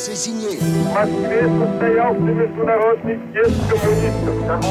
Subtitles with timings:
[0.00, 0.56] C'est signé.
[0.62, 1.28] Nous avons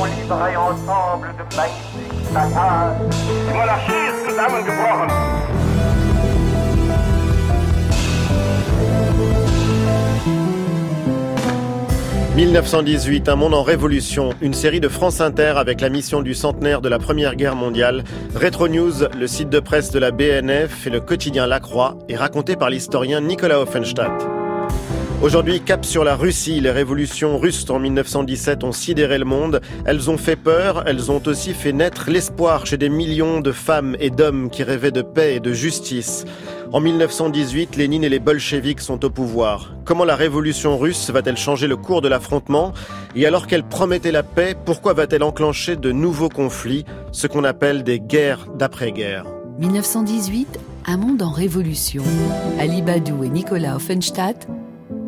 [0.05, 2.95] livré ensemble de magnifiques batailles.
[3.45, 5.09] Die Monarchie ist zusammengebrochen.
[12.37, 16.79] 1918, un monde en révolution, une série de France Inter avec la mission du centenaire
[16.79, 18.05] de la Première Guerre mondiale.
[18.33, 22.15] Retro News, le site de presse de la BNF et le quotidien La Croix est
[22.15, 24.46] raconté par l'historien Nicolas Offenstadt.
[25.23, 26.61] Aujourd'hui, cap sur la Russie.
[26.61, 29.61] Les révolutions russes en 1917 ont sidéré le monde.
[29.85, 33.97] Elles ont fait peur, elles ont aussi fait naître l'espoir chez des millions de femmes
[33.99, 36.23] et d'hommes qui rêvaient de paix et de justice.
[36.71, 39.73] En 1918, Lénine et les bolcheviks sont au pouvoir.
[39.85, 42.73] Comment la révolution russe va-t-elle changer le cours de l'affrontement?
[43.15, 47.83] Et alors qu'elle promettait la paix, pourquoi va-t-elle enclencher de nouveaux conflits, ce qu'on appelle
[47.83, 49.25] des guerres d'après-guerre
[49.57, 52.03] 1918, un monde en révolution.
[52.59, 54.47] Ali Badou et Nicolas Offenstadt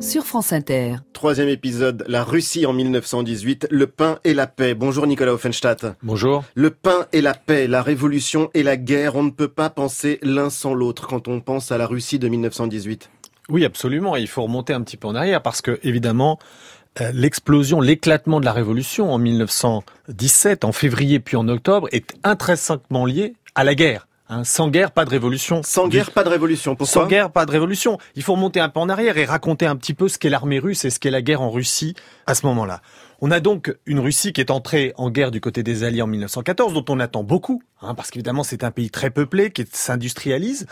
[0.02, 0.96] sur France Inter.
[1.14, 4.74] Troisième épisode, la Russie en 1918, le pain et la paix.
[4.74, 5.86] Bonjour Nicolas Offenstadt.
[6.04, 6.44] Bonjour.
[6.56, 10.20] Le pain et la paix, la révolution et la guerre, on ne peut pas penser
[10.22, 13.10] l'un sans l'autre quand on pense à la Russie de 1918.
[13.50, 14.16] Oui, absolument.
[14.16, 16.40] Il faut remonter un petit peu en arrière parce que, évidemment,
[17.02, 23.06] euh, l'explosion, l'éclatement de la révolution en 1917, en février puis en octobre, est intrinsèquement
[23.06, 24.09] lié à la guerre.
[24.32, 25.64] Hein, sans guerre, pas de révolution.
[25.64, 26.76] Sans guerre, pas de révolution.
[26.76, 27.98] Pourquoi Sans guerre, pas de révolution.
[28.16, 30.60] Il faut remonter un peu en arrière et raconter un petit peu ce qu'est l'armée
[30.60, 31.96] russe et ce qu'est la guerre en Russie
[32.28, 32.84] à ce moment-là.
[33.22, 36.08] On a donc une Russie qui est entrée en guerre du côté des Alliés en
[36.08, 40.68] 1914, dont on attend beaucoup, hein, parce qu'évidemment c'est un pays très peuplé qui s'industrialise.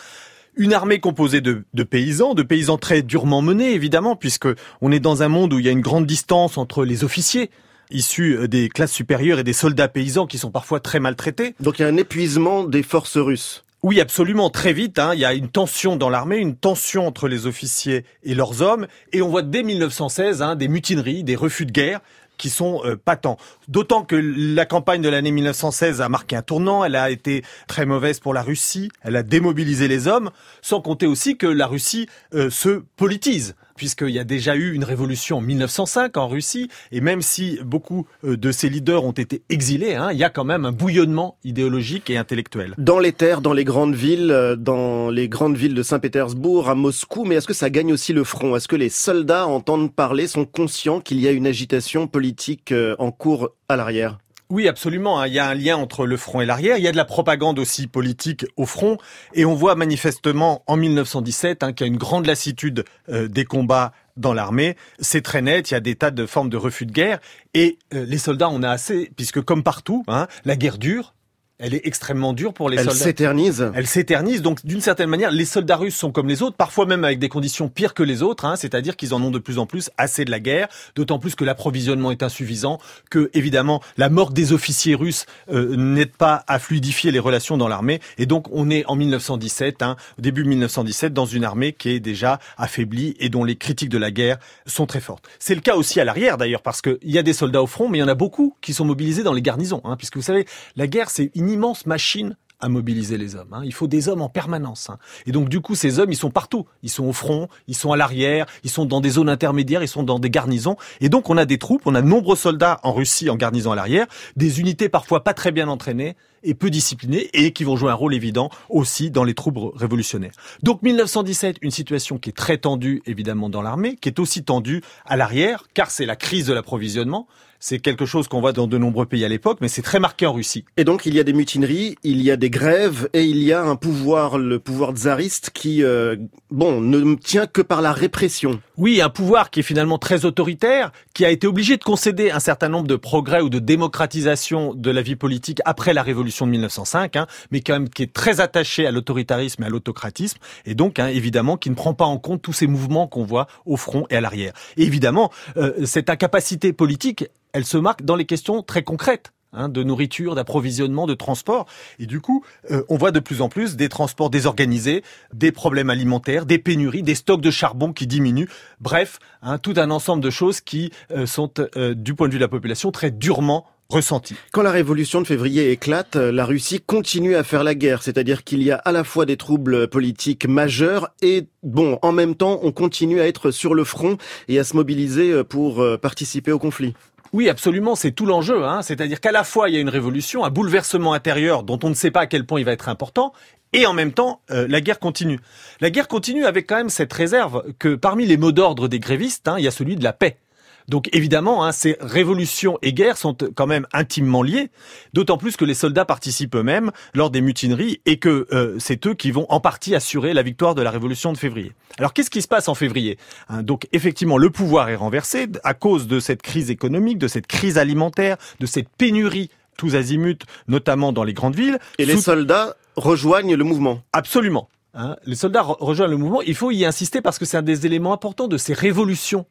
[0.56, 4.48] Une armée composée de, de, paysans, de paysans très durement menés évidemment, puisque
[4.82, 7.50] on est dans un monde où il y a une grande distance entre les officiers,
[7.92, 11.56] issus euh, des classes supérieures et des soldats paysans qui sont parfois très maltraités.
[11.60, 13.64] Donc il y a un épuisement des forces russes.
[13.84, 14.98] Oui, absolument, très vite.
[14.98, 18.62] Hein, il y a une tension dans l'armée, une tension entre les officiers et leurs
[18.62, 22.02] hommes, et on voit dès 1916 hein, des mutineries, des refus de guerre
[22.38, 23.38] qui sont euh, patents.
[23.68, 27.86] D'autant que la campagne de l'année 1916 a marqué un tournant, elle a été très
[27.86, 30.32] mauvaise pour la Russie, elle a démobilisé les hommes,
[30.62, 34.84] sans compter aussi que la Russie euh, se politise puisqu'il y a déjà eu une
[34.84, 39.44] révolution en 1905 en Russie, et même si beaucoup euh, de ces leaders ont été
[39.50, 42.74] exilés, hein, il y a quand même un bouillonnement idéologique et intellectuel.
[42.78, 46.76] Dans les terres, dans les grandes villes, euh, dans les grandes villes de Saint-Pétersbourg, à
[46.76, 48.56] Moscou, mais est-ce que ça gagne aussi le front?
[48.56, 52.96] Est-ce que les soldats entendent parler, sont conscients qu'il y a une agitation politique euh,
[53.00, 54.18] en cours à l'arrière?
[54.50, 55.20] Oui, absolument.
[55.20, 55.28] Hein.
[55.28, 56.78] Il y a un lien entre le front et l'arrière.
[56.78, 58.98] Il y a de la propagande aussi politique au front.
[59.34, 63.44] Et on voit manifestement en 1917 hein, qu'il y a une grande lassitude euh, des
[63.44, 64.78] combats dans l'armée.
[65.00, 65.70] C'est très net.
[65.70, 67.20] Il y a des tas de formes de refus de guerre.
[67.54, 71.14] Et euh, les soldats, on a assez, puisque comme partout, hein, la guerre dure.
[71.60, 73.00] Elle est extrêmement dure pour les Elle soldats.
[73.00, 73.72] Elle s'éternise.
[73.74, 74.44] Elle s'éternise.
[74.44, 77.30] Donc, d'une certaine manière, les soldats russes sont comme les autres, parfois même avec des
[77.30, 78.46] conditions pires que les autres.
[78.46, 80.68] Hein, C'est-à-dire qu'ils en ont de plus en plus assez de la guerre.
[80.96, 82.78] D'autant plus que l'approvisionnement est insuffisant,
[83.10, 87.68] que évidemment la mort des officiers russes euh, n'aide pas à fluidifier les relations dans
[87.68, 88.02] l'armée.
[88.20, 92.00] Et donc, on est en 1917, hein, au début 1917, dans une armée qui est
[92.00, 95.28] déjà affaiblie et dont les critiques de la guerre sont très fortes.
[95.40, 97.90] C'est le cas aussi à l'arrière d'ailleurs, parce qu'il y a des soldats au front,
[97.90, 100.22] mais il y en a beaucoup qui sont mobilisés dans les garnisons, hein, puisque vous
[100.22, 103.54] savez, la guerre c'est une immense machine à mobiliser les hommes.
[103.54, 103.62] Hein.
[103.64, 104.90] Il faut des hommes en permanence.
[104.90, 104.98] Hein.
[105.28, 106.66] Et donc du coup, ces hommes, ils sont partout.
[106.82, 109.88] Ils sont au front, ils sont à l'arrière, ils sont dans des zones intermédiaires, ils
[109.88, 110.76] sont dans des garnisons.
[111.00, 113.72] Et donc on a des troupes, on a de nombreux soldats en Russie en garnison
[113.72, 117.76] à l'arrière, des unités parfois pas très bien entraînées et peu disciplinées et qui vont
[117.76, 120.34] jouer un rôle évident aussi dans les troupes révolutionnaires.
[120.64, 124.82] Donc 1917, une situation qui est très tendue évidemment dans l'armée, qui est aussi tendue
[125.06, 127.28] à l'arrière, car c'est la crise de l'approvisionnement.
[127.60, 130.26] C'est quelque chose qu'on voit dans de nombreux pays à l'époque, mais c'est très marqué
[130.26, 130.66] en Russie.
[130.78, 133.54] Et donc il y a des mutineries, il y a des grèves et il y
[133.54, 136.16] a un pouvoir, le pouvoir tsariste, qui, euh,
[136.52, 138.60] bon, ne tient que par la répression.
[138.78, 142.40] Oui, un pouvoir qui est finalement très autoritaire, qui a été obligé de concéder un
[142.40, 146.52] certain nombre de progrès ou de démocratisation de la vie politique après la révolution de
[146.52, 150.76] 1905, hein, mais quand même qui est très attaché à l'autoritarisme et à l'autocratisme, et
[150.76, 153.78] donc hein, évidemment qui ne prend pas en compte tous ces mouvements qu'on voit au
[153.78, 154.54] front et à l'arrière.
[154.78, 157.26] Et évidemment, euh, cette incapacité politique,
[157.58, 159.34] elle se marque dans les questions très concrètes.
[159.54, 161.68] Hein, de nourriture, d'approvisionnement, de transport.
[162.00, 165.90] Et du coup, euh, on voit de plus en plus des transports désorganisés, des problèmes
[165.90, 168.50] alimentaires, des pénuries, des stocks de charbon qui diminuent.
[168.82, 172.40] Bref, hein, tout un ensemble de choses qui euh, sont, euh, du point de vue
[172.40, 174.36] de la population, très durement ressenties.
[174.52, 178.62] Quand la révolution de février éclate, la Russie continue à faire la guerre, c'est-à-dire qu'il
[178.62, 182.74] y a à la fois des troubles politiques majeurs et, bon, en même temps, on
[182.74, 184.18] continue à être sur le front
[184.50, 186.96] et à se mobiliser pour participer au conflit.
[187.34, 188.66] Oui, absolument, c'est tout l'enjeu.
[188.66, 188.82] Hein.
[188.82, 191.94] C'est-à-dire qu'à la fois, il y a une révolution, un bouleversement intérieur dont on ne
[191.94, 193.34] sait pas à quel point il va être important,
[193.74, 195.40] et en même temps, euh, la guerre continue.
[195.82, 199.48] La guerre continue avec quand même cette réserve que parmi les mots d'ordre des grévistes,
[199.48, 200.38] hein, il y a celui de la paix.
[200.88, 204.70] Donc évidemment, hein, ces révolutions et guerres sont quand même intimement liées,
[205.14, 209.14] d'autant plus que les soldats participent eux-mêmes lors des mutineries et que euh, c'est eux
[209.14, 211.74] qui vont en partie assurer la victoire de la révolution de février.
[211.98, 213.18] Alors qu'est-ce qui se passe en février?
[213.50, 217.48] Hein, Donc effectivement, le pouvoir est renversé à cause de cette crise économique, de cette
[217.48, 221.78] crise alimentaire, de cette pénurie tous azimuts, notamment dans les grandes villes.
[222.00, 224.02] Et les soldats rejoignent le mouvement.
[224.12, 224.70] Absolument.
[224.96, 226.42] Hein, les soldats rejoignent le mouvement.
[226.42, 229.46] Il faut y insister parce que c'est un des éléments importants de ces révolutions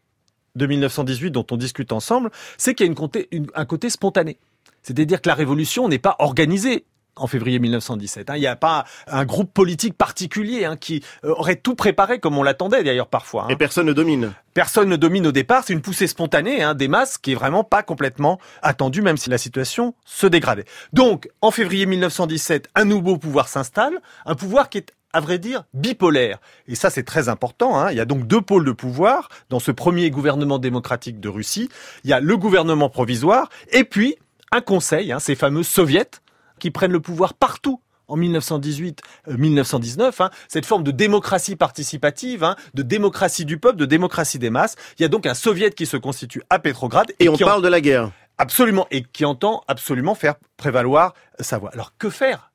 [0.56, 4.38] de 1918 dont on discute ensemble, c'est qu'il y a un côté spontané.
[4.82, 6.84] C'est-à-dire que la révolution n'est pas organisée
[7.16, 8.30] en février 1917.
[8.30, 8.36] Hein.
[8.36, 12.36] Il n'y a pas un groupe politique particulier hein, qui euh, aurait tout préparé comme
[12.38, 13.44] on l'attendait d'ailleurs parfois.
[13.44, 13.48] Hein.
[13.48, 14.32] Et personne ne domine.
[14.54, 15.64] Personne ne domine au départ.
[15.66, 19.38] C'est une poussée spontanée des masses qui est vraiment pas complètement attendue, même si la
[19.38, 20.64] situation se dégradait.
[20.92, 25.64] Donc, en février 1917, un nouveau pouvoir s'installe, un pouvoir qui est à vrai dire,
[25.72, 26.38] bipolaire.
[26.68, 27.80] Et ça, c'est très important.
[27.80, 27.90] Hein.
[27.90, 31.70] Il y a donc deux pôles de pouvoir dans ce premier gouvernement démocratique de Russie.
[32.04, 34.16] Il y a le gouvernement provisoire et puis
[34.52, 36.10] un conseil, hein, ces fameux soviets,
[36.58, 42.54] qui prennent le pouvoir partout en 1918-1919, euh, hein, cette forme de démocratie participative, hein,
[42.74, 44.76] de démocratie du peuple, de démocratie des masses.
[44.98, 47.10] Il y a donc un soviet qui se constitue à Pétrograd.
[47.20, 48.10] Et, on parle de la guerre.
[48.36, 51.70] Absolument, et qui entend absolument faire prévaloir sa voix.
[51.72, 52.52] Alors que faire?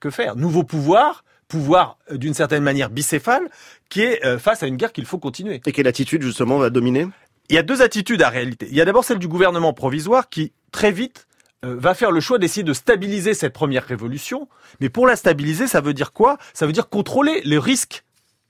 [0.00, 0.34] Que faire?
[0.34, 3.50] Nouveau pouvoir pouvoir euh, d'une certaine manière bicéphale
[3.90, 5.60] qui est euh, face à une guerre qu'il faut continuer.
[5.66, 7.08] Et quelle attitude justement va dominer?
[7.50, 8.68] Il y a deux attitudes à réalité.
[8.70, 11.26] Il y a d'abord celle du gouvernement provisoire qui très vite
[11.64, 14.48] euh, va faire le choix d'essayer de stabiliser cette première révolution.
[14.80, 16.38] Mais pour la stabiliser, ça veut dire quoi?
[16.54, 18.04] Ça veut dire contrôler le risque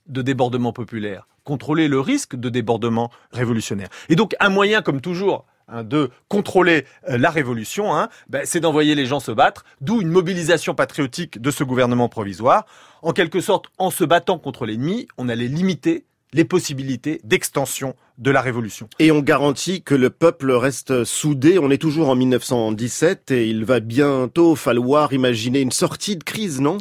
[0.07, 3.89] de débordement populaire, contrôler le risque de débordement révolutionnaire.
[4.09, 8.59] Et donc un moyen, comme toujours, Hein, de contrôler euh, la révolution, hein, ben, c'est
[8.59, 12.65] d'envoyer les gens se battre, d'où une mobilisation patriotique de ce gouvernement provisoire.
[13.01, 16.03] En quelque sorte, en se battant contre l'ennemi, on allait limiter
[16.33, 18.89] les possibilités d'extension de la révolution.
[18.99, 21.57] Et on garantit que le peuple reste soudé.
[21.57, 26.59] On est toujours en 1917 et il va bientôt falloir imaginer une sortie de crise,
[26.59, 26.79] non?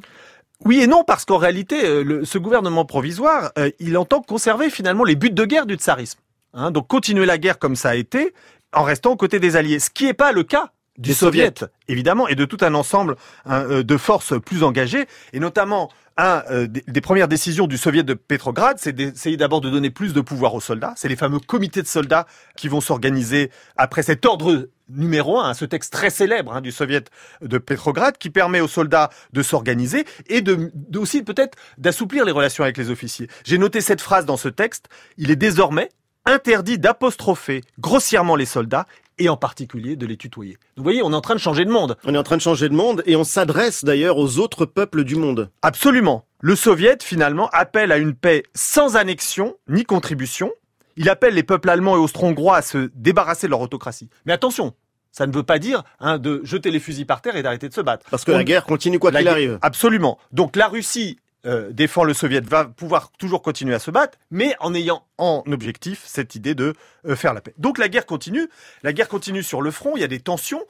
[0.65, 5.05] Oui et non, parce qu'en réalité, euh, ce gouvernement provisoire, euh, il entend conserver finalement
[5.05, 6.19] les buts de guerre du tsarisme.
[6.53, 8.35] Hein, donc continuer la guerre comme ça a été,
[8.73, 9.79] en restant aux côtés des Alliés.
[9.79, 13.65] Ce qui n'est pas le cas du Soviet, évidemment, et de tout un ensemble hein,
[13.71, 18.13] euh, de forces plus engagées, et notamment un euh, des premières décisions du Soviet de
[18.13, 20.93] Pétrograd, c'est d'essayer d'abord de donner plus de pouvoir aux soldats.
[20.97, 22.27] C'est les fameux comités de soldats
[22.57, 27.05] qui vont s'organiser après cet ordre numéro un, ce texte très célèbre hein, du Soviet
[27.41, 32.33] de Pétrograd, qui permet aux soldats de s'organiser et de, de aussi peut-être d'assouplir les
[32.33, 33.29] relations avec les officiers.
[33.45, 34.89] J'ai noté cette phrase dans ce texte.
[35.17, 35.89] Il est désormais
[36.27, 38.87] interdit d'apostropher grossièrement les soldats
[39.19, 40.57] et en particulier de les tutoyer.
[40.77, 41.97] Vous voyez, on est en train de changer de monde.
[42.05, 45.05] On est en train de changer de monde et on s'adresse d'ailleurs aux autres peuples
[45.05, 45.51] du monde.
[45.63, 46.25] Absolument.
[46.41, 50.51] Le soviet, finalement, appelle à une paix sans annexion ni contribution.
[50.97, 54.09] Il appelle les peuples allemands et austro-hongrois à se débarrasser de leur autocratie.
[54.25, 54.75] Mais attention,
[55.13, 57.75] ça ne veut pas dire hein, de jeter les fusils par terre et d'arrêter de
[57.75, 58.07] se battre.
[58.11, 59.59] Parce que la guerre continue quoi qu'il arrive.
[59.61, 60.19] Absolument.
[60.33, 64.55] Donc la Russie euh, défend le soviet va pouvoir toujours continuer à se battre, mais
[64.61, 66.75] en ayant en objectif cette idée de
[67.07, 67.55] euh, faire la paix.
[67.57, 68.49] Donc la guerre continue,
[68.83, 70.63] la guerre continue sur le front, il y a des tensions,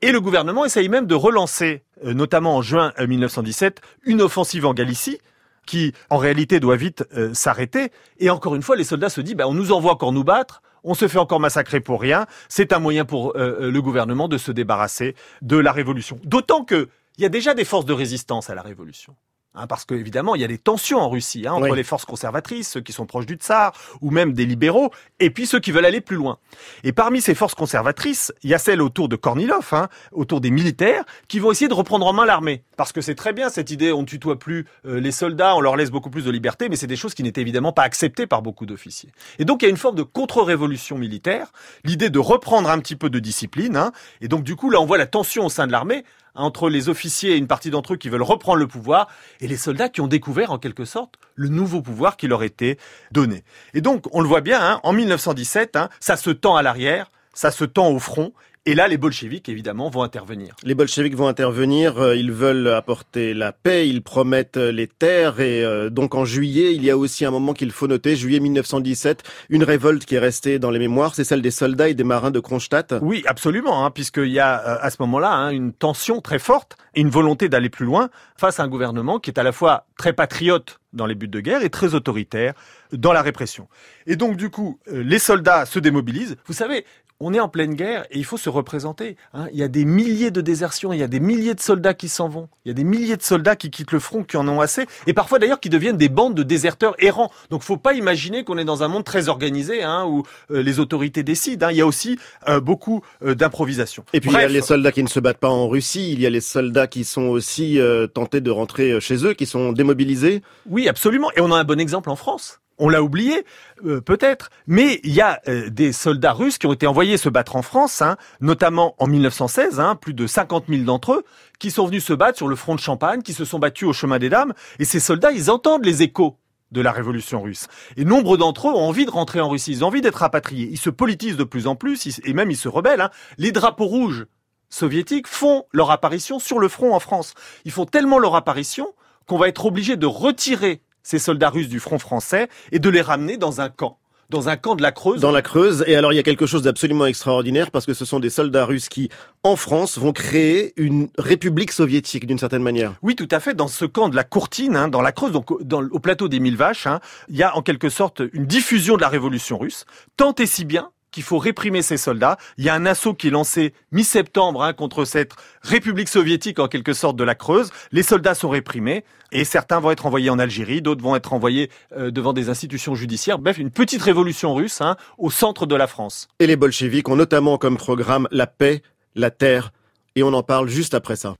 [0.00, 4.72] et le gouvernement essaye même de relancer, euh, notamment en juin 1917, une offensive en
[4.72, 5.18] Galicie,
[5.66, 7.90] qui en réalité doit vite s'arrêter.
[8.18, 10.62] Et encore une fois, les soldats se disent, bah, on nous envoie encore nous battre,
[10.82, 14.52] on se fait encore massacrer pour rien, c'est un moyen pour le gouvernement de se
[14.52, 16.20] débarrasser de la révolution.
[16.22, 19.16] D'autant que il y a déjà des forces de résistance à la révolution.
[19.56, 22.70] Hein, parce qu'évidemment, il y a des tensions en Russie hein, entre les forces conservatrices,
[22.70, 25.84] ceux qui sont proches du tsar, ou même des libéraux, et puis ceux qui veulent
[25.84, 26.38] aller plus loin.
[26.82, 30.50] Et parmi ces forces conservatrices, il y a celles autour de Kornilov, hein, autour des
[30.50, 32.64] militaires, qui vont essayer de reprendre en main l'armée.
[32.76, 35.60] Parce que c'est très bien cette idée, on ne tutoie plus euh, les soldats, on
[35.60, 38.26] leur laisse beaucoup plus de liberté, mais c'est des choses qui n'étaient évidemment pas acceptées
[38.26, 39.10] par beaucoup d'officiers.
[39.38, 41.52] Et donc il y a une forme de contre-révolution militaire,
[41.84, 44.86] l'idée de reprendre un petit peu de discipline, hein, et donc du coup là on
[44.86, 47.96] voit la tension au sein de l'armée, entre les officiers et une partie d'entre eux
[47.96, 49.08] qui veulent reprendre le pouvoir
[49.40, 52.78] et les soldats qui ont découvert en quelque sorte le nouveau pouvoir qui leur était
[53.12, 53.44] donné.
[53.72, 57.10] Et donc, on le voit bien, hein, en 1917, hein, ça se tend à l'arrière,
[57.32, 58.32] ça se tend au front,
[58.66, 60.56] et là, les bolcheviks, évidemment, vont intervenir.
[60.62, 65.62] Les bolcheviks vont intervenir, euh, ils veulent apporter la paix, ils promettent les terres, et
[65.62, 69.22] euh, donc en juillet, il y a aussi un moment qu'il faut noter, juillet 1917,
[69.50, 72.30] une révolte qui est restée dans les mémoires, c'est celle des soldats et des marins
[72.30, 72.94] de Kronstadt.
[73.02, 76.76] Oui, absolument, hein, puisqu'il y a euh, à ce moment-là hein, une tension très forte
[76.94, 79.86] et une volonté d'aller plus loin face à un gouvernement qui est à la fois
[79.98, 82.54] très patriote dans les buts de guerre et très autoritaire
[82.92, 83.68] dans la répression.
[84.06, 86.36] Et donc du coup, euh, les soldats se démobilisent.
[86.46, 86.86] Vous savez,
[87.24, 89.16] on est en pleine guerre et il faut se représenter.
[89.32, 89.46] Hein.
[89.50, 92.08] Il y a des milliers de désertions, il y a des milliers de soldats qui
[92.08, 94.46] s'en vont, il y a des milliers de soldats qui quittent le front, qui en
[94.46, 97.30] ont assez, et parfois d'ailleurs qui deviennent des bandes de déserteurs errants.
[97.48, 100.80] Donc faut pas imaginer qu'on est dans un monde très organisé hein, où euh, les
[100.80, 101.68] autorités décident.
[101.68, 101.70] Hein.
[101.72, 104.04] Il y a aussi euh, beaucoup euh, d'improvisation.
[104.12, 106.20] Et puis il y a les soldats qui ne se battent pas en Russie, il
[106.20, 107.78] y a les soldats qui sont aussi
[108.12, 110.42] tentés de rentrer chez eux, qui sont démobilisés.
[110.68, 111.30] Oui, absolument.
[111.36, 112.60] Et on a un bon exemple en France.
[112.78, 113.44] On l'a oublié,
[113.84, 117.28] euh, peut-être, mais il y a euh, des soldats russes qui ont été envoyés se
[117.28, 121.24] battre en France, hein, notamment en 1916, hein, plus de 50 000 d'entre eux,
[121.58, 123.92] qui sont venus se battre sur le front de Champagne, qui se sont battus au
[123.92, 126.36] chemin des Dames, et ces soldats, ils entendent les échos
[126.72, 127.68] de la révolution russe.
[127.96, 130.68] Et nombre d'entre eux ont envie de rentrer en Russie, ils ont envie d'être rapatriés,
[130.70, 133.00] ils se politisent de plus en plus, et même ils se rebellent.
[133.00, 133.10] Hein.
[133.38, 134.26] Les drapeaux rouges
[134.68, 137.34] soviétiques font leur apparition sur le front en France.
[137.64, 138.92] Ils font tellement leur apparition
[139.26, 143.02] qu'on va être obligé de retirer ces soldats russes du front français et de les
[143.02, 143.98] ramener dans un camp
[144.30, 145.20] dans un camp de la Creuse.
[145.20, 145.84] Dans la Creuse.
[145.86, 148.64] Et alors, il y a quelque chose d'absolument extraordinaire parce que ce sont des soldats
[148.64, 149.08] russes qui,
[149.42, 152.94] en France, vont créer une république soviétique d'une certaine manière.
[153.02, 153.54] Oui, tout à fait.
[153.54, 156.56] Dans ce camp de la Courtine, hein, dans la Creuse, donc au plateau des Mille
[156.56, 159.84] Vaches, hein, il y a en quelque sorte une diffusion de la révolution russe.
[160.16, 162.36] Tant et si bien qu'il faut réprimer ces soldats.
[162.58, 166.66] Il y a un assaut qui est lancé mi-septembre hein, contre cette République soviétique en
[166.66, 167.70] quelque sorte de la Creuse.
[167.92, 171.70] Les soldats sont réprimés et certains vont être envoyés en Algérie, d'autres vont être envoyés
[171.96, 173.38] euh, devant des institutions judiciaires.
[173.38, 176.26] Bref, une petite révolution russe hein, au centre de la France.
[176.40, 178.82] Et les bolcheviks ont notamment comme programme la paix,
[179.14, 179.72] la terre,
[180.16, 181.36] et on en parle juste après ça.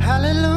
[0.00, 0.49] Hallelujah,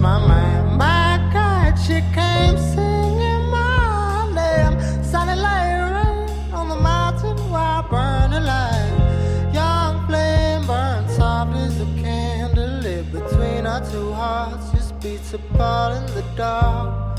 [0.00, 0.78] my mind.
[0.78, 4.80] My God, she came singing my name.
[5.04, 9.50] Sunny like rain on the mountain while burning light.
[9.52, 14.70] Young flame burns soft as a candle lit between our two hearts.
[14.72, 17.18] Just beats apart in the dark.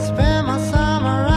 [0.00, 1.33] Spend my summer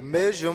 [0.00, 0.54] mesmo.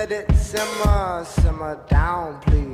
[0.00, 2.72] Let it simmer, simmer down, please.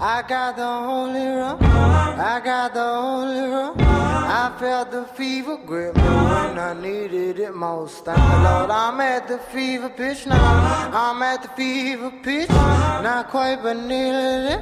[0.00, 3.74] I got the holy rum, I got the holy rum.
[3.78, 8.06] I felt the fever grip me when I needed it most.
[8.06, 10.90] Thank the Lord, I'm at the fever pitch now.
[10.94, 14.56] I'm at the fever pitch, not quite, but nearly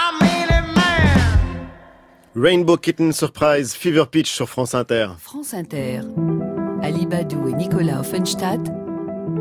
[0.00, 1.70] I mean it, man.
[2.34, 5.16] Rainbow Kitten Surprise, Fever Pitch sur France Inter.
[5.18, 6.02] France Inter.
[6.82, 8.60] Ali Badou et Nicolas Offenstadt,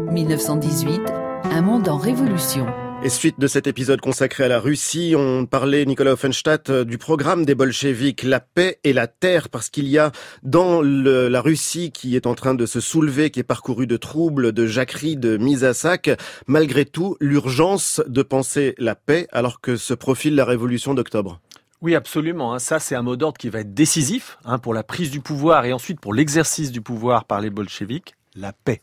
[0.10, 2.66] 1918, un monde en révolution.
[3.04, 6.98] Et suite de cet épisode consacré à la Russie, on parlait, Nicolas Offenstadt, euh, du
[6.98, 10.12] programme des bolcheviks, la paix et la terre, parce qu'il y a
[10.44, 14.54] dans la Russie qui est en train de se soulever, qui est parcourue de troubles,
[14.54, 16.10] de jacqueries, de mise à sac,
[16.48, 21.42] malgré tout, l'urgence de penser la paix alors que se profile la révolution d'octobre.
[21.82, 22.54] Oui, absolument.
[22.54, 22.60] Hein.
[22.60, 25.66] Ça, c'est un mot d'ordre qui va être décisif hein, pour la prise du pouvoir
[25.66, 28.82] et ensuite pour l'exercice du pouvoir par les bolcheviks, la paix.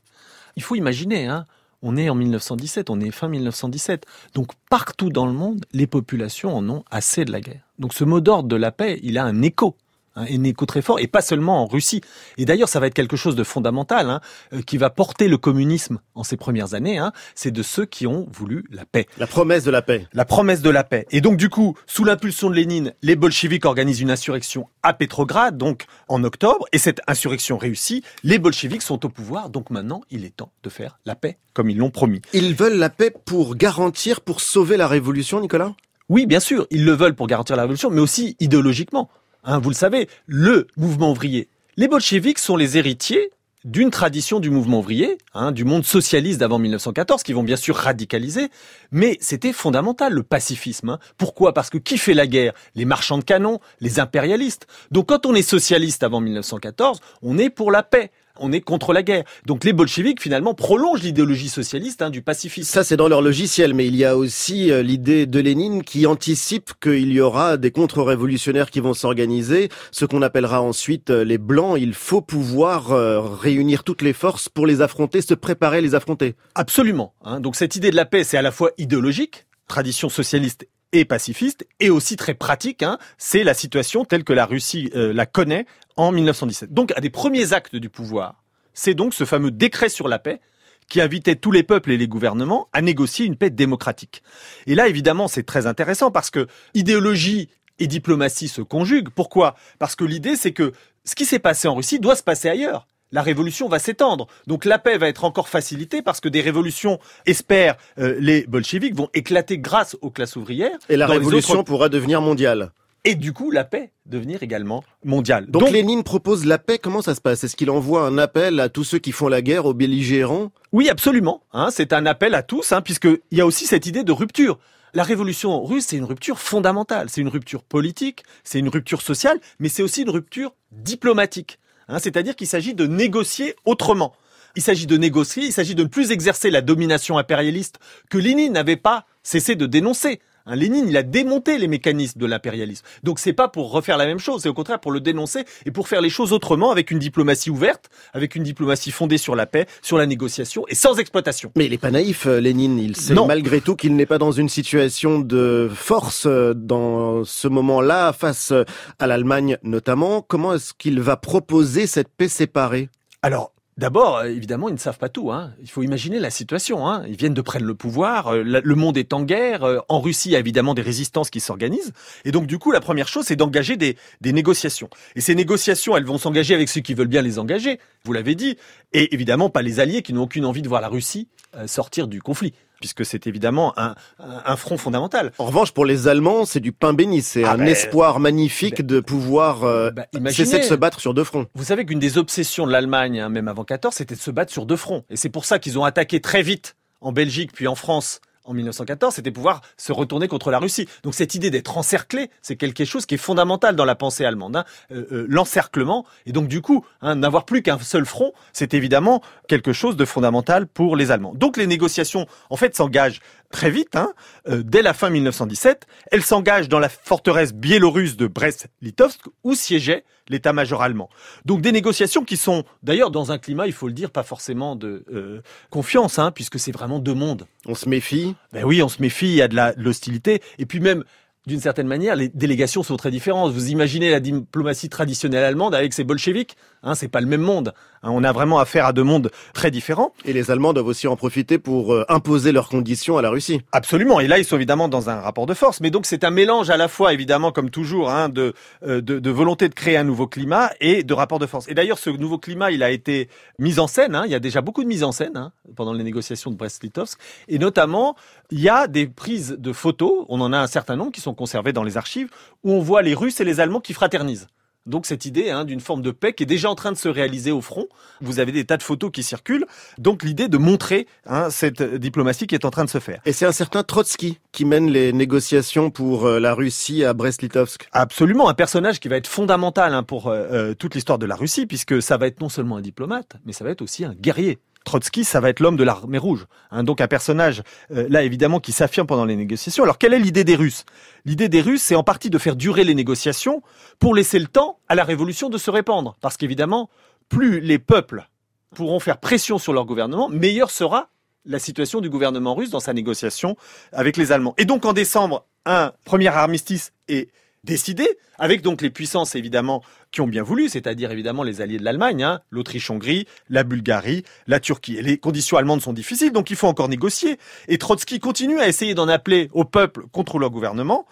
[0.56, 1.46] Il faut imaginer, hein,
[1.82, 4.06] on est en 1917, on est fin 1917.
[4.34, 7.62] Donc partout dans le monde, les populations en ont assez de la guerre.
[7.78, 9.76] Donc ce mot d'ordre de la paix, il a un écho
[10.16, 12.00] un écho très fort, et pas seulement en Russie.
[12.38, 14.20] Et d'ailleurs, ça va être quelque chose de fondamental, hein,
[14.52, 16.98] euh, qui va porter le communisme en ces premières années.
[16.98, 19.06] Hein, c'est de ceux qui ont voulu la paix.
[19.18, 20.06] La promesse de la paix.
[20.12, 21.06] La promesse de la paix.
[21.10, 25.56] Et donc, du coup, sous l'impulsion de Lénine, les bolcheviks organisent une insurrection à Pétrograd,
[25.56, 28.04] donc en octobre, et cette insurrection réussit.
[28.22, 31.70] Les bolcheviks sont au pouvoir, donc maintenant, il est temps de faire la paix, comme
[31.70, 32.20] ils l'ont promis.
[32.32, 35.74] Ils veulent la paix pour garantir, pour sauver la révolution, Nicolas?
[36.08, 39.08] Oui, bien sûr, ils le veulent pour garantir la révolution, mais aussi idéologiquement.
[39.44, 41.48] Hein, vous le savez, le mouvement ouvrier.
[41.76, 43.30] Les bolcheviks sont les héritiers
[43.64, 47.76] d'une tradition du mouvement ouvrier, hein, du monde socialiste d'avant 1914, qui vont bien sûr
[47.76, 48.48] radicaliser,
[48.90, 50.90] mais c'était fondamental le pacifisme.
[50.90, 50.98] Hein.
[51.18, 51.52] Pourquoi?
[51.52, 52.54] Parce que qui fait la guerre?
[52.74, 54.66] Les marchands de canons, les impérialistes.
[54.90, 58.92] Donc quand on est socialiste avant 1914, on est pour la paix on est contre
[58.92, 59.24] la guerre.
[59.46, 62.70] Donc les bolcheviks finalement prolongent l'idéologie socialiste hein, du pacifisme.
[62.70, 66.06] Ça c'est dans leur logiciel, mais il y a aussi euh, l'idée de Lénine qui
[66.06, 71.38] anticipe qu'il y aura des contre-révolutionnaires qui vont s'organiser, ce qu'on appellera ensuite euh, les
[71.38, 71.76] blancs.
[71.80, 75.94] Il faut pouvoir euh, réunir toutes les forces pour les affronter, se préparer à les
[75.94, 76.34] affronter.
[76.54, 77.14] Absolument.
[77.22, 77.40] Hein.
[77.40, 81.66] Donc cette idée de la paix, c'est à la fois idéologique, tradition socialiste et pacifiste,
[81.78, 82.82] et aussi très pratique.
[82.82, 85.66] Hein, c'est la situation telle que la Russie la connaît
[85.96, 86.72] en 1917.
[86.72, 88.42] Donc, un des premiers actes du pouvoir,
[88.74, 90.40] c'est donc ce fameux décret sur la paix
[90.88, 94.24] qui invitait tous les peuples et les gouvernements à négocier une paix démocratique.
[94.66, 99.10] Et là, évidemment, c'est très intéressant parce que idéologie et diplomatie se conjuguent.
[99.10, 99.54] Pourquoi?
[99.78, 100.72] Parce que l'idée, c'est que
[101.04, 102.88] ce qui s'est passé en Russie doit se passer ailleurs.
[103.12, 104.26] La révolution va s'étendre.
[104.46, 108.94] Donc la paix va être encore facilitée parce que des révolutions, espèrent euh, les bolcheviks,
[108.94, 110.78] vont éclater grâce aux classes ouvrières.
[110.88, 112.72] Et la révolution pourra devenir mondiale
[113.04, 115.46] et du coup la paix devenir également mondiale.
[115.48, 117.44] Donc, Lénine propose la paix, comment ça se passe?
[117.44, 120.50] Est-ce qu'il envoie un appel à tous ceux qui font la guerre, aux belligérants?
[120.72, 121.42] Oui, absolument.
[121.52, 124.58] Hein, c'est un appel à tous, hein, puisqu'il y a aussi cette idée de rupture.
[124.92, 127.08] La révolution russe, c'est une rupture fondamentale.
[127.08, 131.58] C'est une rupture politique, c'est une rupture sociale, mais c'est aussi une rupture diplomatique.
[131.90, 134.14] Hein, C'est-à-dire qu'il s'agit de négocier autrement.
[134.56, 137.78] Il s'agit de négocier, il s'agit de ne plus exercer la domination impérialiste
[138.08, 140.20] que Lénine n'avait pas cessé de dénoncer.
[140.46, 142.84] Hein, Lénine, il a démonté les mécanismes de l'impérialisme.
[143.02, 145.70] Donc c'est pas pour refaire la même chose, c'est au contraire pour le dénoncer et
[145.70, 149.46] pour faire les choses autrement avec une diplomatie ouverte, avec une diplomatie fondée sur la
[149.46, 151.52] paix, sur la négociation et sans exploitation.
[151.56, 152.78] Mais il n'est pas naïf, euh, Lénine.
[152.78, 157.48] Il sait malgré tout qu'il n'est pas dans une situation de force euh, dans ce
[157.48, 158.64] moment-là face euh,
[158.98, 160.22] à l'Allemagne notamment.
[160.22, 162.88] Comment est-ce qu'il va proposer cette paix séparée?
[163.22, 165.32] Alors, D'abord, euh, évidemment, ils ne savent pas tout.
[165.32, 165.54] Hein.
[165.62, 166.86] Il faut imaginer la situation.
[166.86, 167.02] Hein.
[167.08, 168.26] Ils viennent de prendre le pouvoir.
[168.26, 169.64] Euh, le monde est en guerre.
[169.64, 171.94] Euh, en Russie, il y a évidemment des résistances qui s'organisent.
[172.26, 174.90] Et donc, du coup, la première chose, c'est d'engager des, des négociations.
[175.16, 177.80] Et ces négociations, elles vont s'engager avec ceux qui veulent bien les engager.
[178.04, 178.58] Vous l'avez dit.
[178.92, 181.28] Et évidemment, pas les alliés qui n'ont aucune envie de voir la Russie
[181.66, 185.32] sortir du conflit puisque c'est évidemment un, un, front fondamental.
[185.38, 188.78] En revanche, pour les Allemands, c'est du pain béni, c'est ah un ben, espoir magnifique
[188.78, 191.46] ben, de pouvoir euh, ben, cesser de se battre sur deux fronts.
[191.54, 194.52] Vous savez qu'une des obsessions de l'Allemagne, hein, même avant 14, c'était de se battre
[194.52, 195.04] sur deux fronts.
[195.10, 198.54] Et c'est pour ça qu'ils ont attaqué très vite en Belgique puis en France en
[198.54, 200.88] 1914, c'était pouvoir se retourner contre la Russie.
[201.04, 204.56] Donc cette idée d'être encerclé, c'est quelque chose qui est fondamental dans la pensée allemande.
[204.56, 204.64] Hein.
[204.90, 209.22] Euh, euh, l'encerclement, et donc du coup, hein, n'avoir plus qu'un seul front, c'est évidemment
[209.48, 211.32] quelque chose de fondamental pour les Allemands.
[211.34, 214.12] Donc les négociations, en fait, s'engagent très vite, hein,
[214.48, 215.86] euh, dès la fin 1917.
[216.10, 221.10] Elles s'engagent dans la forteresse biélorusse de Brest-Litovsk, où siégeait l'état-major allemand.
[221.44, 224.76] Donc des négociations qui sont d'ailleurs dans un climat, il faut le dire, pas forcément
[224.76, 227.46] de confiance, hein, puisque c'est vraiment deux mondes.
[227.66, 230.40] On se méfie Ben oui, on se méfie, il y a de l'hostilité.
[230.58, 231.04] Et puis même,
[231.50, 233.52] d'une certaine manière, les délégations sont très différentes.
[233.52, 237.74] Vous imaginez la diplomatie traditionnelle allemande avec ses bolcheviks Hein, c'est pas le même monde.
[238.02, 240.14] Hein, on a vraiment affaire à deux mondes très différents.
[240.24, 243.60] Et les Allemands doivent aussi en profiter pour euh, imposer leurs conditions à la Russie.
[243.72, 244.20] Absolument.
[244.20, 245.80] Et là, ils sont évidemment dans un rapport de force.
[245.80, 249.18] Mais donc, c'est un mélange à la fois, évidemment, comme toujours, hein, de, euh, de,
[249.18, 251.68] de, volonté de créer un nouveau climat et de rapport de force.
[251.68, 254.14] Et d'ailleurs, ce nouveau climat, il a été mis en scène.
[254.14, 254.22] Hein.
[254.24, 257.18] Il y a déjà beaucoup de mise en scène pendant les négociations de Brest-Litovsk.
[257.48, 258.16] Et notamment,
[258.50, 260.24] il y a des prises de photos.
[260.28, 262.28] On en a un certain nombre qui sont conservées dans les archives
[262.64, 264.46] où on voit les Russes et les Allemands qui fraternisent.
[264.84, 267.08] Donc cette idée hein, d'une forme de paix qui est déjà en train de se
[267.08, 267.86] réaliser au front.
[268.20, 269.64] Vous avez des tas de photos qui circulent.
[269.96, 273.22] Donc l'idée de montrer hein, cette diplomatie qui est en train de se faire.
[273.24, 277.88] Et c'est un certain Trotsky qui mène les négociations pour euh, la Russie à Brest-Litovsk.
[277.92, 281.36] Absolument, un personnage qui va être fondamental hein, pour euh, euh, toute l'histoire de la
[281.36, 284.14] Russie, puisque ça va être non seulement un diplomate, mais ça va être aussi un
[284.14, 284.58] guerrier.
[284.84, 286.46] Trotsky, ça va être l'homme de l'armée rouge.
[286.70, 287.62] Hein, donc un personnage,
[287.92, 289.84] euh, là évidemment, qui s'affirme pendant les négociations.
[289.84, 290.84] Alors quelle est l'idée des Russes?
[291.24, 293.62] L'idée des Russes, c'est en partie de faire durer les négociations
[293.98, 296.16] pour laisser le temps à la révolution de se répandre.
[296.20, 296.88] Parce qu'évidemment,
[297.28, 298.28] plus les peuples
[298.74, 301.08] pourront faire pression sur leur gouvernement, meilleure sera
[301.44, 303.56] la situation du gouvernement russe dans sa négociation
[303.92, 304.54] avec les Allemands.
[304.58, 307.30] Et donc en décembre, un premier armistice est
[307.64, 311.84] décidé, avec donc les puissances évidemment qui ont bien voulu, c'est-à-dire évidemment les alliés de
[311.84, 314.96] l'Allemagne, hein, l'Autriche-Hongrie, la Bulgarie, la Turquie.
[314.96, 317.38] Et les conditions allemandes sont difficiles, donc il faut encore négocier.
[317.68, 321.06] Et Trotsky continue à essayer d'en appeler au peuple contre leur gouvernement.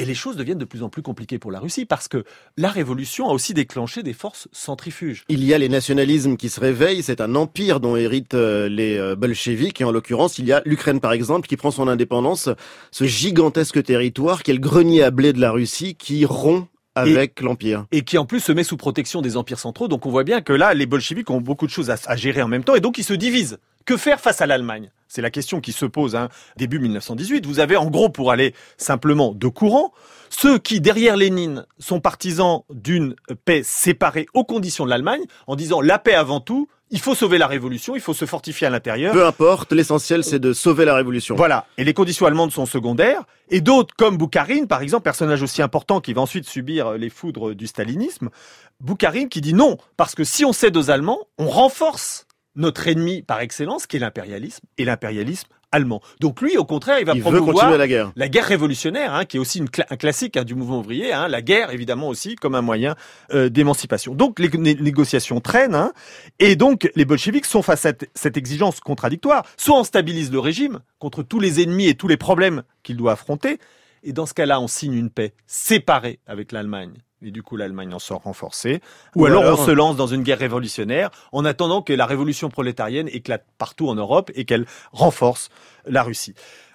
[0.00, 2.24] Et les choses deviennent de plus en plus compliquées pour la Russie parce que
[2.56, 5.24] la révolution a aussi déclenché des forces centrifuges.
[5.28, 8.96] Il y a les nationalismes qui se réveillent, c'est un empire dont héritent euh, les
[8.96, 12.48] euh, bolcheviks et en l'occurrence il y a l'Ukraine par exemple qui prend son indépendance,
[12.90, 17.42] ce gigantesque territoire qui est le grenier à blé de la Russie qui rompt avec
[17.42, 17.84] l'Empire.
[17.92, 19.86] Et qui en plus se met sous protection des empires centraux.
[19.86, 22.40] Donc on voit bien que là, les bolcheviks ont beaucoup de choses à, à gérer
[22.40, 23.58] en même temps et donc ils se divisent.
[23.84, 24.90] Que faire face à l'Allemagne?
[25.08, 27.44] C'est la question qui se pose hein, début 1918.
[27.44, 29.92] Vous avez en gros, pour aller simplement de courant,
[30.28, 35.80] ceux qui, derrière Lénine, sont partisans d'une paix séparée aux conditions de l'Allemagne, en disant
[35.80, 39.12] la paix avant tout, il faut sauver la révolution, il faut se fortifier à l'intérieur.
[39.12, 41.34] Peu importe, l'essentiel c'est de sauver la révolution.
[41.34, 45.62] Voilà, et les conditions allemandes sont secondaires, et d'autres comme Boukharine, par exemple, personnage aussi
[45.62, 48.30] important qui va ensuite subir les foudres du stalinisme,
[48.80, 53.22] Boukharine qui dit non, parce que si on cède aux Allemands, on renforce notre ennemi
[53.22, 56.00] par excellence, qui est l'impérialisme, et l'impérialisme allemand.
[56.20, 58.10] Donc lui, au contraire, il va Il promouvoir la guerre.
[58.16, 61.12] la guerre révolutionnaire, hein, qui est aussi une cla- un classique hein, du mouvement ouvrier,
[61.12, 62.96] hein, la guerre évidemment aussi comme un moyen
[63.32, 64.16] euh, d'émancipation.
[64.16, 65.92] Donc les né- négociations traînent,
[66.40, 69.46] et donc les bolcheviks sont face à cette exigence contradictoire.
[69.56, 73.12] Soit on stabilise le régime contre tous les ennemis et tous les problèmes qu'il doit
[73.12, 73.58] affronter,
[74.02, 76.94] et dans ce cas-là, on signe une paix séparée avec l'Allemagne.
[77.22, 78.80] Et du coup, l'Allemagne en sort renforcée.
[79.14, 82.06] Ou, Ou alors, alors- on se lance dans une guerre révolutionnaire en attendant que la
[82.06, 85.50] révolution prolétarienne éclate partout en Europe et qu'elle renforce
[85.86, 86.34] la Russie.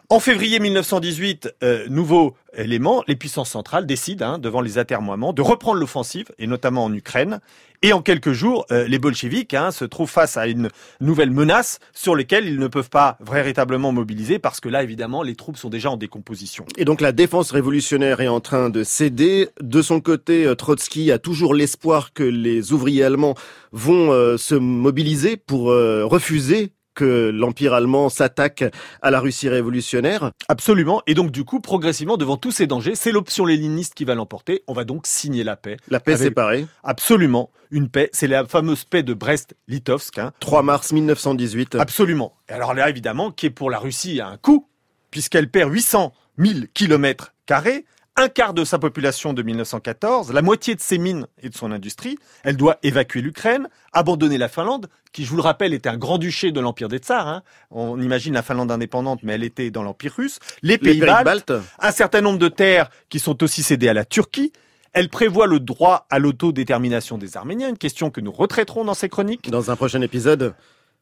[0.09, 5.41] En février 1918, euh, nouveau élément, les puissances centrales décident, hein, devant les atermoiements, de
[5.41, 7.39] reprendre l'offensive, et notamment en Ukraine.
[7.81, 10.69] Et en quelques jours, euh, les bolcheviks hein, se trouvent face à une
[11.01, 15.35] nouvelle menace sur laquelle ils ne peuvent pas véritablement mobiliser, parce que là, évidemment, les
[15.35, 16.67] troupes sont déjà en décomposition.
[16.77, 19.49] Et donc la défense révolutionnaire est en train de céder.
[19.59, 23.33] De son côté, euh, Trotsky a toujours l'espoir que les ouvriers allemands
[23.71, 28.63] vont euh, se mobiliser pour refuser que l'Empire allemand s'attaque
[29.01, 30.31] à la Russie révolutionnaire.
[30.47, 31.01] Absolument.
[31.05, 34.63] Et donc, du coup, progressivement, devant tous ces dangers, c'est l'option léniniste qui va l'emporter.
[34.67, 35.77] On va donc signer la paix.
[35.89, 36.65] La paix Avec- séparée.
[36.83, 37.51] Absolument.
[37.71, 38.09] Une paix.
[38.13, 40.17] C'est la fameuse paix de Brest-Litovsk.
[40.19, 40.31] Hein.
[40.39, 41.75] 3 mars 1918.
[41.75, 42.33] Absolument.
[42.49, 44.67] Et alors là, évidemment, qui est pour la Russie un coût,
[45.11, 47.85] puisqu'elle perd 800 000 kilomètres carrés,
[48.17, 51.71] un quart de sa population de 1914, la moitié de ses mines et de son
[51.71, 52.17] industrie.
[52.43, 56.51] Elle doit évacuer l'Ukraine, abandonner la Finlande, qui, je vous le rappelle, était un grand-duché
[56.53, 57.27] de l'Empire des Tsars.
[57.27, 57.43] hein.
[57.71, 60.39] On imagine la Finlande indépendante, mais elle était dans l'Empire russe.
[60.61, 61.53] Les Les pays pays baltes, baltes.
[61.79, 64.53] un certain nombre de terres qui sont aussi cédées à la Turquie.
[64.93, 69.09] Elle prévoit le droit à l'autodétermination des Arméniens, une question que nous retraiterons dans ces
[69.09, 69.49] chroniques.
[69.49, 70.53] Dans un prochain épisode.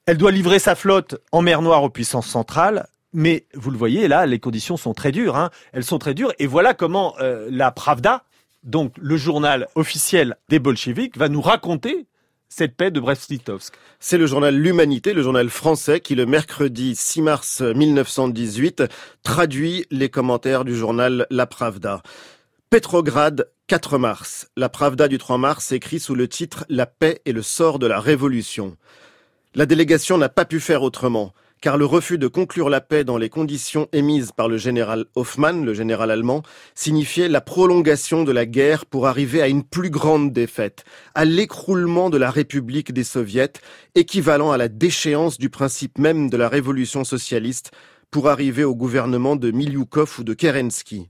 [0.08, 2.88] Elle doit livrer sa flotte en mer Noire aux puissances centrales.
[3.14, 5.38] Mais vous le voyez, là, les conditions sont très dures.
[5.38, 5.52] Hein.
[5.72, 6.34] Elles sont très dures.
[6.40, 8.24] Et voilà comment euh, la Pravda,
[8.64, 12.08] donc le journal officiel des bolcheviks, va nous raconter
[12.50, 13.74] cette paix de Brest-Litovsk.
[14.00, 18.84] C'est le journal L'Humanité, le journal français, qui le mercredi 6 mars 1918
[19.24, 22.04] traduit les commentaires du journal La Pravda.
[22.70, 24.50] Petrograd, 4 mars.
[24.56, 27.88] La Pravda du 3 mars écrit sous le titre La paix et le sort de
[27.88, 28.78] la révolution.
[29.56, 33.18] La délégation n'a pas pu faire autrement, car le refus de conclure la paix dans
[33.18, 36.44] les conditions émises par le général Hoffmann, le général allemand,
[36.76, 40.84] signifiait la prolongation de la guerre pour arriver à une plus grande défaite,
[41.16, 43.54] à l'écroulement de la République des Soviets,
[43.96, 47.72] équivalent à la déchéance du principe même de la révolution socialiste
[48.12, 51.10] pour arriver au gouvernement de Miliukov ou de Kerensky.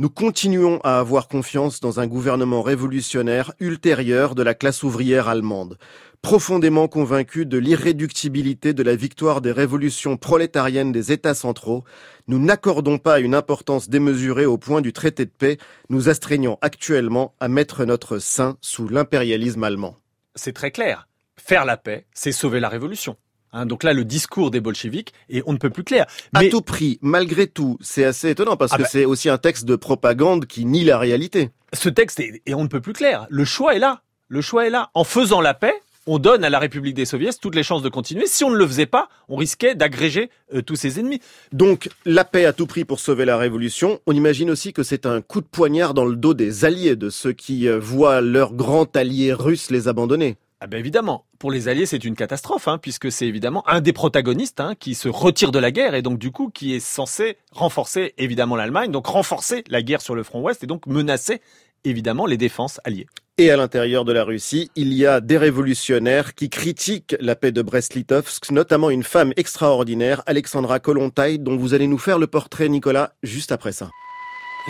[0.00, 5.76] Nous continuons à avoir confiance dans un gouvernement révolutionnaire ultérieur de la classe ouvrière allemande.
[6.22, 11.82] Profondément convaincus de l'irréductibilité de la victoire des révolutions prolétariennes des États centraux,
[12.28, 15.58] nous n'accordons pas une importance démesurée au point du traité de paix,
[15.88, 19.96] nous astreignons actuellement à mettre notre sein sous l'impérialisme allemand.
[20.36, 21.08] C'est très clair.
[21.36, 23.16] Faire la paix, c'est sauver la révolution.
[23.52, 26.06] Hein, donc là, le discours des bolcheviks est on ne peut plus clair.
[26.34, 29.28] À Mais tout prix, malgré tout, c'est assez étonnant parce Ah que bah- c'est aussi
[29.28, 31.50] un texte de propagande qui nie la réalité.
[31.72, 33.26] ce texte est, et on ne peut plus clair.
[33.30, 34.02] Le choix est là.
[34.28, 34.90] Le choix est là.
[34.94, 35.72] En faisant la paix,
[36.06, 38.26] on donne à la République des Soviets toutes les chances de continuer.
[38.26, 41.20] Si on ne le faisait pas, on risquait d'agréger euh, tous ses ennemis.
[41.52, 44.00] Donc, la paix à tout prix pour sauver la révolution.
[44.06, 47.10] On imagine aussi que c'est un coup de poignard dans le dos des alliés, de
[47.10, 50.36] ceux qui euh, voient leur grand allié russe les abandonner.
[50.60, 53.92] Ah ben évidemment, pour les Alliés, c'est une catastrophe, hein, puisque c'est évidemment un des
[53.92, 57.36] protagonistes hein, qui se retire de la guerre et donc du coup qui est censé
[57.52, 61.40] renforcer évidemment l'Allemagne, donc renforcer la guerre sur le front ouest et donc menacer
[61.84, 63.06] évidemment les défenses alliées.
[63.38, 67.52] et à l'intérieur de la Russie, il y a des révolutionnaires qui critiquent la paix
[67.52, 72.68] de Brest-Litovsk, notamment une femme extraordinaire, Alexandra Kolontai, dont vous allez nous faire le portrait,
[72.68, 73.90] Nicolas, juste après ça.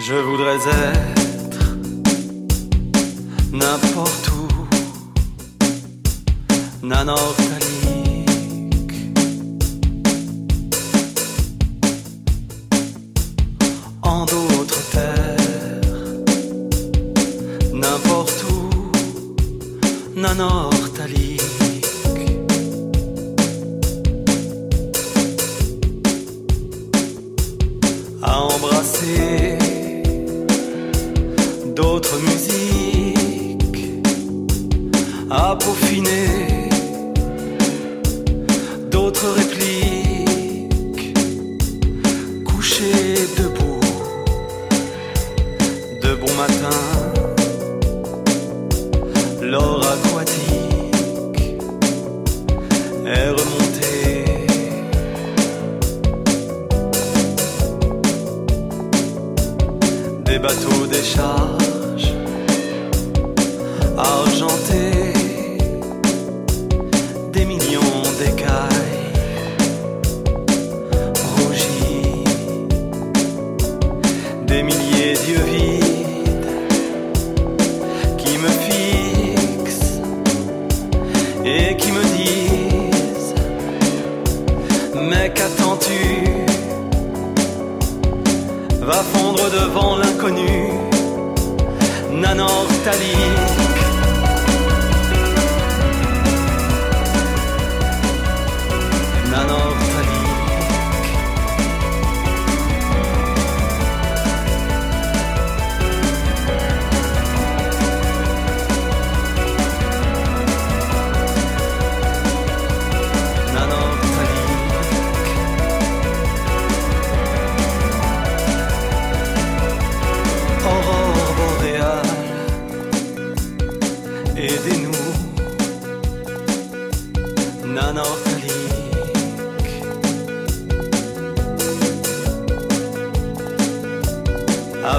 [0.06, 1.78] Je voudrais être
[3.52, 4.47] n'importe où,
[14.02, 15.80] en d'autres terres,
[17.74, 18.70] n'importe où,
[20.16, 20.77] nanortalique.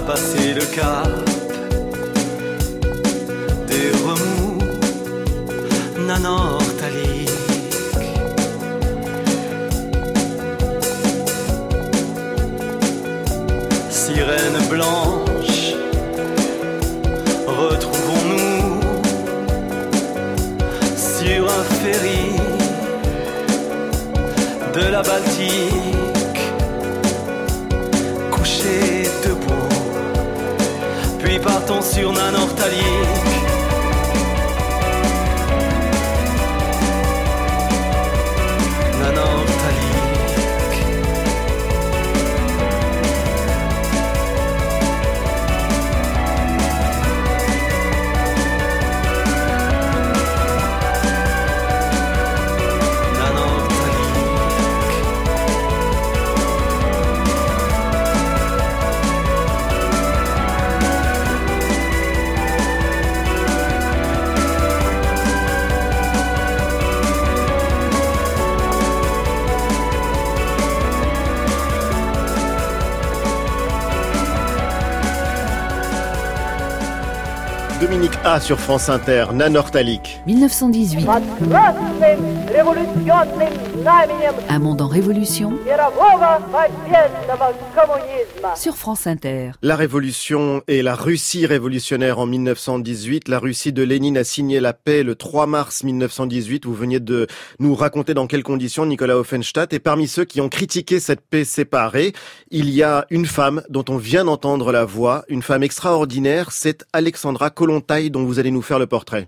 [0.10, 1.08] Passer le cap
[3.68, 4.58] des remous,
[6.08, 6.59] nanortalique.
[78.32, 80.22] Ah, sur France Inter, Nanortalic.
[80.28, 81.08] 1918.
[84.50, 85.58] Un monde en révolution.
[88.56, 89.54] Sur France Inter.
[89.64, 93.30] La révolution et la Russie révolutionnaire en 1918.
[93.30, 96.68] La Russie de Lénine a signé la paix le 3 mars 1918.
[96.68, 97.26] Vous veniez de
[97.58, 99.74] nous raconter dans quelles conditions Nicolas Offenstadt.
[99.74, 102.14] Et parmi ceux qui ont critiqué cette paix séparée,
[102.52, 105.24] il y a une femme dont on vient d'entendre la voix.
[105.30, 109.28] Une femme extraordinaire, c'est Alexandra Kolontai dont vous allez nous faire le portrait.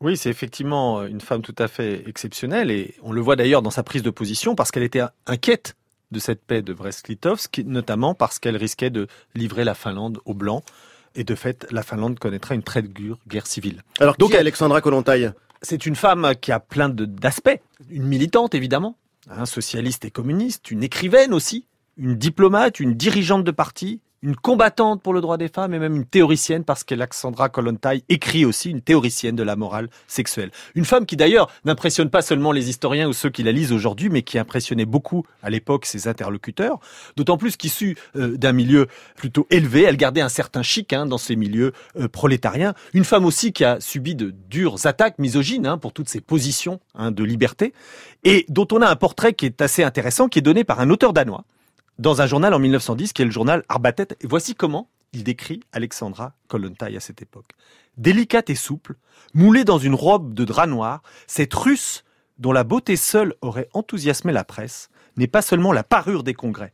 [0.00, 3.70] Oui, c'est effectivement une femme tout à fait exceptionnelle et on le voit d'ailleurs dans
[3.70, 5.76] sa prise de position parce qu'elle était inquiète
[6.10, 10.64] de cette paix de Brest-Litovsk, notamment parce qu'elle risquait de livrer la Finlande aux Blancs
[11.14, 13.82] et de fait la Finlande connaîtrait une très dure guerre civile.
[13.98, 18.54] Alors, Donc, qui est Alexandra Kolontai C'est une femme qui a plein d'aspects, une militante
[18.54, 18.96] évidemment,
[19.28, 25.02] un socialiste et communiste, une écrivaine aussi, une diplomate, une dirigeante de parti, une combattante
[25.02, 28.82] pour le droit des femmes et même une théoricienne parce qu'Alexandra Kollontai écrit aussi une
[28.82, 30.50] théoricienne de la morale sexuelle.
[30.74, 34.10] Une femme qui d'ailleurs n'impressionne pas seulement les historiens ou ceux qui la lisent aujourd'hui,
[34.10, 36.80] mais qui impressionnait beaucoup à l'époque ses interlocuteurs,
[37.16, 41.18] d'autant plus qu'issue euh, d'un milieu plutôt élevé, elle gardait un certain chic hein, dans
[41.18, 42.74] ces milieux euh, prolétariens.
[42.92, 46.80] Une femme aussi qui a subi de dures attaques misogynes hein, pour toutes ses positions
[46.94, 47.72] hein, de liberté
[48.24, 50.90] et dont on a un portrait qui est assez intéressant, qui est donné par un
[50.90, 51.44] auteur danois
[52.00, 54.08] dans un journal en 1910 qui est le journal Arbatet.
[54.22, 57.52] Et voici comment il décrit Alexandra Kollontai à cette époque.
[57.98, 58.94] Délicate et souple,
[59.34, 62.04] moulée dans une robe de drap noir, cette russe
[62.38, 66.72] dont la beauté seule aurait enthousiasmé la presse n'est pas seulement la parure des congrès.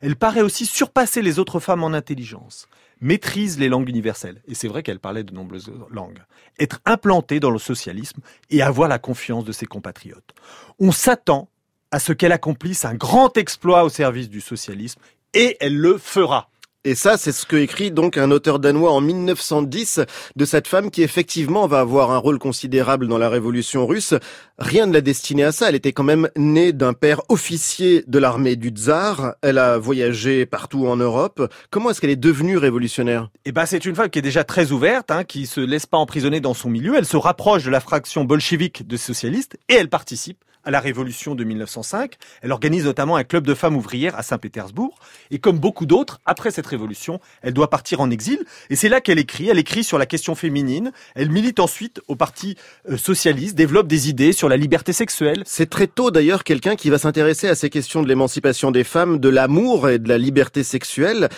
[0.00, 2.68] Elle paraît aussi surpasser les autres femmes en intelligence,
[3.00, 6.22] maîtrise les langues universelles, et c'est vrai qu'elle parlait de nombreuses langues,
[6.60, 10.34] être implantée dans le socialisme et avoir la confiance de ses compatriotes.
[10.78, 11.48] On s'attend
[11.90, 15.00] à ce qu'elle accomplisse un grand exploit au service du socialisme,
[15.34, 16.48] et elle le fera.
[16.84, 20.00] Et ça, c'est ce que écrit donc un auteur danois en 1910
[20.36, 24.14] de cette femme qui effectivement va avoir un rôle considérable dans la révolution russe.
[24.58, 25.68] Rien ne l'a destinée à ça.
[25.68, 29.34] Elle était quand même née d'un père officier de l'armée du tsar.
[29.42, 31.52] Elle a voyagé partout en Europe.
[31.70, 33.28] Comment est-ce qu'elle est devenue révolutionnaire?
[33.44, 35.98] Eh ben, c'est une femme qui est déjà très ouverte, hein, qui se laisse pas
[35.98, 36.94] emprisonner dans son milieu.
[36.96, 41.34] Elle se rapproche de la fraction bolchevique de socialistes et elle participe à la révolution
[41.34, 42.16] de 1905.
[42.42, 44.98] Elle organise notamment un club de femmes ouvrières à Saint-Pétersbourg.
[45.30, 48.44] Et comme beaucoup d'autres, après cette révolution, elle doit partir en exil.
[48.68, 49.48] Et c'est là qu'elle écrit.
[49.48, 50.92] Elle écrit sur la question féminine.
[51.14, 52.54] Elle milite ensuite au Parti
[52.90, 55.42] euh, socialiste, développe des idées sur la liberté sexuelle.
[55.46, 59.20] C'est très tôt d'ailleurs quelqu'un qui va s'intéresser à ces questions de l'émancipation des femmes,
[59.20, 61.30] de l'amour et de la liberté sexuelle.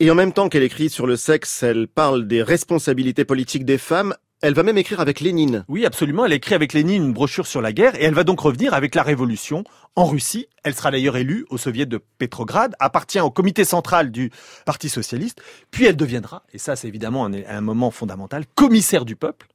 [0.00, 3.78] Et en même temps qu'elle écrit sur le sexe, elle parle des responsabilités politiques des
[3.78, 4.16] femmes.
[4.42, 5.64] Elle va même écrire avec Lénine.
[5.68, 6.24] Oui, absolument.
[6.24, 8.96] Elle écrit avec Lénine une brochure sur la guerre et elle va donc revenir avec
[8.96, 9.62] la révolution
[9.94, 10.48] en Russie.
[10.64, 14.32] Elle sera d'ailleurs élue au soviet de Petrograd, appartient au comité central du
[14.66, 19.46] Parti socialiste, puis elle deviendra, et ça c'est évidemment un moment fondamental, commissaire du peuple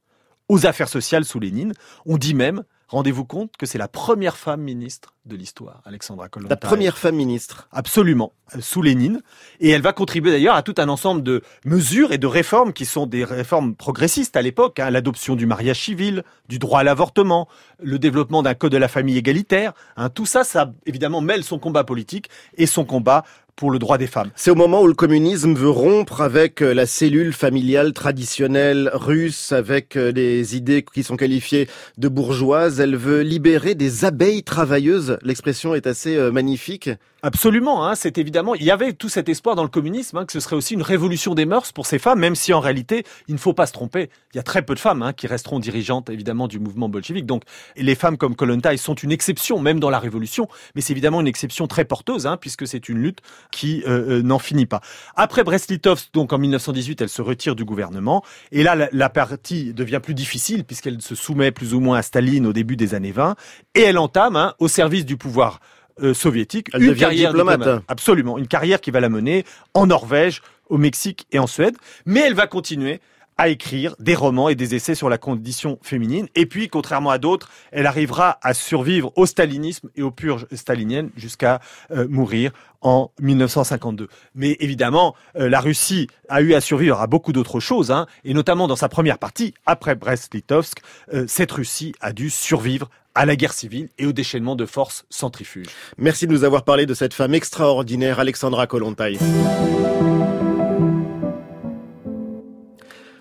[0.48, 1.74] aux affaires sociales sous Lénine.
[2.06, 6.48] On dit même Rendez-vous compte que c'est la première femme ministre de l'histoire, Alexandra Kollontai.
[6.48, 7.68] La première femme ministre.
[7.70, 9.20] Absolument, euh, sous Lénine.
[9.60, 12.86] Et elle va contribuer d'ailleurs à tout un ensemble de mesures et de réformes qui
[12.86, 14.80] sont des réformes progressistes à l'époque.
[14.80, 17.46] Hein, L'adoption du mariage civil, du droit à l'avortement,
[17.78, 19.74] le développement d'un code de la famille égalitaire.
[19.98, 23.24] Hein, tout ça, ça évidemment mêle son combat politique et son combat
[23.58, 24.30] pour le droit des femmes.
[24.36, 29.50] C'est au moment où le communisme veut rompre avec euh, la cellule familiale traditionnelle russe,
[29.50, 31.68] avec euh, des idées qui sont qualifiées
[31.98, 32.78] de bourgeoises.
[32.78, 35.18] Elle veut libérer des abeilles travailleuses.
[35.22, 36.88] L'expression est assez euh, magnifique.
[37.20, 40.32] Absolument, hein, c'est évidemment, il y avait tout cet espoir dans le communisme hein, que
[40.32, 43.34] ce serait aussi une révolution des mœurs pour ces femmes, même si en réalité, il
[43.34, 45.58] ne faut pas se tromper, il y a très peu de femmes hein, qui resteront
[45.58, 47.26] dirigeantes évidemment du mouvement bolchevique.
[47.26, 47.42] Donc
[47.74, 51.26] les femmes comme Kollontai sont une exception, même dans la révolution, mais c'est évidemment une
[51.26, 53.18] exception très porteuse, hein, puisque c'est une lutte
[53.50, 54.80] qui euh, euh, n'en finit pas.
[55.16, 59.74] Après Brest-Litovsk, donc en 1918, elle se retire du gouvernement, et là la, la partie
[59.74, 63.10] devient plus difficile puisqu'elle se soumet plus ou moins à Staline au début des années
[63.10, 63.34] 20,
[63.74, 65.58] et elle entame hein, au service du pouvoir
[66.02, 67.58] euh, soviétique Elle une carrière diplomate.
[67.58, 67.84] diplomate.
[67.88, 72.20] Absolument, une carrière qui va la mener en Norvège, au Mexique et en Suède, mais
[72.20, 73.00] elle va continuer
[73.38, 76.28] à écrire des romans et des essais sur la condition féminine.
[76.34, 81.10] Et puis, contrairement à d'autres, elle arrivera à survivre au stalinisme et aux purges staliniennes
[81.16, 81.60] jusqu'à
[81.92, 84.08] euh, mourir en 1952.
[84.34, 88.34] Mais évidemment, euh, la Russie a eu à survivre à beaucoup d'autres choses, hein, et
[88.34, 90.80] notamment dans sa première partie, après Brest-Litovsk,
[91.12, 95.04] euh, cette Russie a dû survivre à la guerre civile et au déchaînement de forces
[95.10, 95.66] centrifuges.
[95.96, 99.18] Merci de nous avoir parlé de cette femme extraordinaire, Alexandra Kollontai.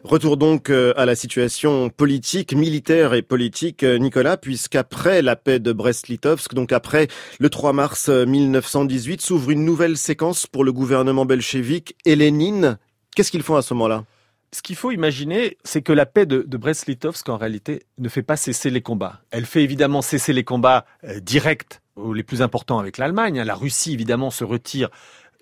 [0.07, 5.59] Retour donc euh, à la situation politique, militaire et politique, euh, Nicolas, puisqu'après la paix
[5.59, 7.09] de Brest-Litovsk, donc après
[7.41, 12.77] le 3 mars euh, 1918, s'ouvre une nouvelle séquence pour le gouvernement belchevique et Lénine.
[13.17, 14.05] Qu'est-ce qu'ils font à ce moment-là?
[14.53, 18.37] Ce qu'il faut imaginer, c'est que la paix de, Brest-Litovsk, en réalité, ne fait pas
[18.37, 19.19] cesser les combats.
[19.31, 21.81] Elle fait évidemment cesser les combats euh, directs,
[22.15, 23.41] les plus importants avec l'Allemagne.
[23.41, 23.43] hein.
[23.43, 24.87] La Russie, évidemment, se retire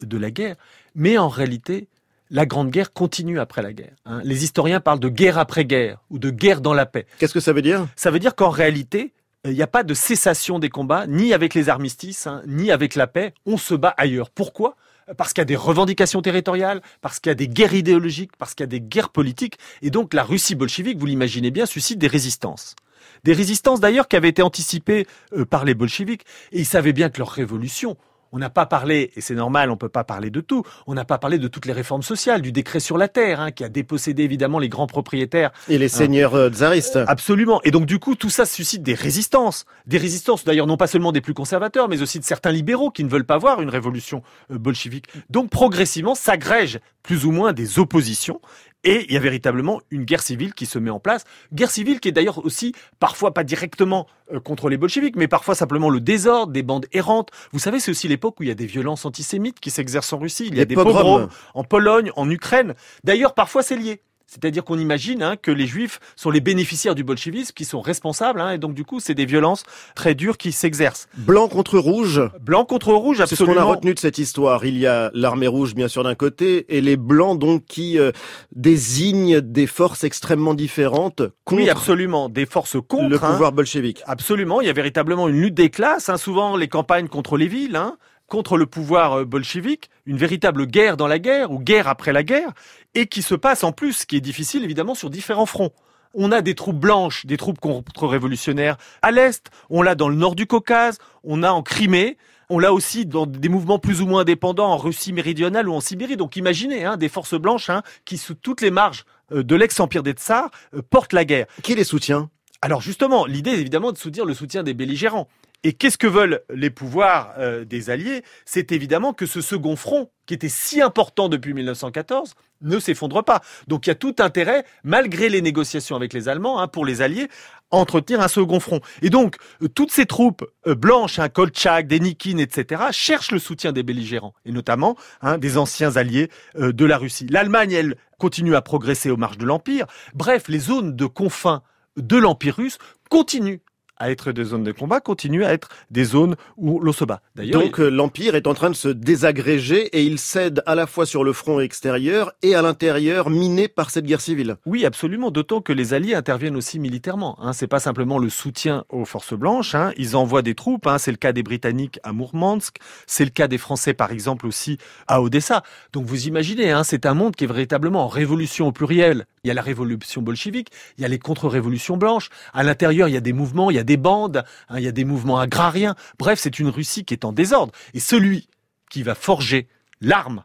[0.01, 0.55] de la guerre.
[0.95, 1.87] Mais en réalité,
[2.29, 3.95] la Grande Guerre continue après la guerre.
[4.05, 4.21] hein.
[4.23, 7.05] Les historiens parlent de guerre après guerre, ou de guerre dans la paix.
[7.19, 7.87] Qu'est-ce que ça veut dire?
[7.95, 9.13] Ça veut dire qu'en réalité,
[9.45, 12.71] euh, il n'y a pas de cessation des combats, ni avec les armistices, hein, ni
[12.71, 13.33] avec la paix.
[13.45, 14.29] On se bat ailleurs.
[14.29, 14.75] Pourquoi?
[15.17, 18.55] Parce qu'il y a des revendications territoriales, parce qu'il y a des guerres idéologiques, parce
[18.55, 19.59] qu'il y a des guerres politiques.
[19.83, 22.75] Et donc la Russie bolchevique, vous l'imaginez bien, suscite des résistances.
[23.23, 26.23] Des résistances d'ailleurs qui avaient été anticipées euh, par les bolcheviks.
[26.51, 27.97] Et ils savaient bien que leur révolution,
[28.35, 30.63] On n'a pas parlé, et c'est normal, on peut pas parler de tout.
[30.87, 33.51] On n'a pas parlé de toutes les réformes sociales, du décret sur la terre, hein,
[33.51, 35.53] qui a dépossédé évidemment les grands propriétaires.
[35.69, 36.99] Et les seigneurs euh, tsaristes.
[37.07, 37.61] Absolument.
[37.63, 41.13] Et donc du coup, tout ça suscite des résistances, des résistances d'ailleurs non pas seulement
[41.13, 44.21] des plus conservateurs, mais aussi de certains libéraux qui ne veulent pas voir une révolution
[44.51, 45.07] euh, bolchevique.
[45.29, 48.41] Donc progressivement s'agrègent plus ou moins des oppositions.
[48.85, 51.25] Et il y a véritablement une guerre civile qui se met en place.
[51.51, 55.55] Guerre civile qui est d'ailleurs aussi parfois pas directement euh, contre les bolcheviks, mais parfois
[55.55, 57.31] simplement le désordre, des bandes errantes.
[57.51, 60.19] Vous savez, c'est aussi l'époque où il y a des violences antisémites qui s'exercent en
[60.19, 60.45] Russie.
[60.47, 62.75] Il y a Les des pogroms en Pologne, en Ukraine.
[63.03, 64.01] D'ailleurs, parfois c'est lié.
[64.27, 68.41] C'est-à-dire qu'on imagine hein, que les juifs sont les bénéficiaires du bolchevisme, qui sont responsables,
[68.41, 69.63] hein, et donc du coup c'est des violences
[69.95, 71.07] très dures qui s'exercent.
[71.17, 72.21] Blanc contre rouge.
[72.41, 73.71] Blanc contre rouge, C'est ce qu'on absolument.
[73.71, 74.65] a retenu de cette histoire.
[74.65, 78.11] Il y a l'armée rouge, bien sûr, d'un côté, et les blancs, donc, qui euh,
[78.55, 82.29] désignent des forces extrêmement différentes contre Oui, absolument.
[82.29, 83.09] Des forces contre.
[83.09, 83.31] le hein.
[83.31, 84.01] pouvoir bolchevique.
[84.05, 87.75] Absolument, il y a véritablement une lutte des classes, souvent les campagnes contre les villes,
[87.75, 87.97] hein,
[88.27, 92.23] contre le pouvoir euh, bolchevique, une véritable guerre dans la guerre, ou guerre après la
[92.23, 92.53] guerre,
[92.93, 95.71] et qui se passe en plus, ce qui est difficile évidemment, sur différents fronts.
[96.13, 100.35] On a des troupes blanches, des troupes contre-révolutionnaires à l'Est, on l'a dans le nord
[100.35, 102.17] du Caucase, on a en Crimée,
[102.49, 105.81] on l'a aussi dans des mouvements plus ou moins indépendants en Russie méridionale ou en
[105.81, 106.17] Sibérie.
[106.17, 110.03] Donc imaginez hein, des forces blanches hein, qui, sous toutes les marges euh, de l'ex-empire
[110.03, 111.47] des Tsars, euh, portent la guerre.
[111.63, 112.29] Qui les soutient?
[112.61, 115.27] Alors justement, l'idée est évidemment de soutenir le soutien des belligérants.
[115.65, 118.23] Et qu'est-ce que veulent les pouvoirs euh, des Alliés?
[118.45, 123.41] C'est évidemment que ce second front, qui était si important depuis 1914, ne s'effondre pas.
[123.67, 127.01] Donc il y a tout intérêt, malgré les négociations avec les Allemands, hein, pour les
[127.01, 127.29] Alliés,
[127.71, 128.79] à entretenir un second front.
[129.01, 133.71] Et donc, euh, toutes ces troupes euh, blanches, hein, Kolchak, Denikin, etc., cherchent le soutien
[133.71, 137.25] des belligérants, et notamment hein, des anciens alliés de la Russie.
[137.27, 139.87] L'Allemagne, elle, continue à progresser aux marges de l'Empire.
[140.13, 141.63] Bref, les zones de confins
[141.97, 142.77] de l'Empire russe
[143.09, 143.61] continuent
[143.97, 147.21] à être des zones de combat, continuent à être des zones où l'on se bat.
[147.35, 150.87] D'ailleurs, Donc euh, l'Empire est en train de se désagréger et il cède à la
[150.87, 154.57] fois sur le front extérieur et à l'intérieur miné par cette guerre civile.
[154.65, 155.31] Oui, absolument.
[155.31, 157.37] D'autant que les Alliés interviennent aussi militairement.
[157.41, 157.53] Hein.
[157.53, 159.75] C'est pas simplement le soutien aux forces blanches.
[159.75, 159.91] Hein.
[159.97, 160.87] Ils envoient des troupes.
[160.87, 160.97] Hein.
[160.97, 162.77] C'est le cas des Britanniques à Mourmansk.
[163.07, 164.77] C'est le cas des Français, par exemple, aussi
[165.07, 165.63] à Odessa.
[165.93, 169.25] Donc vous imaginez, hein, c'est un monde qui est véritablement en révolution au pluriel.
[169.45, 172.29] Il y a la révolution bolchevique, il y a les contre-révolutions blanches.
[172.51, 174.87] À l'intérieur, il y a des mouvements, il y a des bandes, hein, il y
[174.87, 175.93] a des mouvements agrariens.
[176.17, 177.71] Bref, c'est une Russie qui est en désordre.
[177.93, 178.49] Et celui
[178.89, 179.67] qui va forger
[180.01, 180.43] l'arme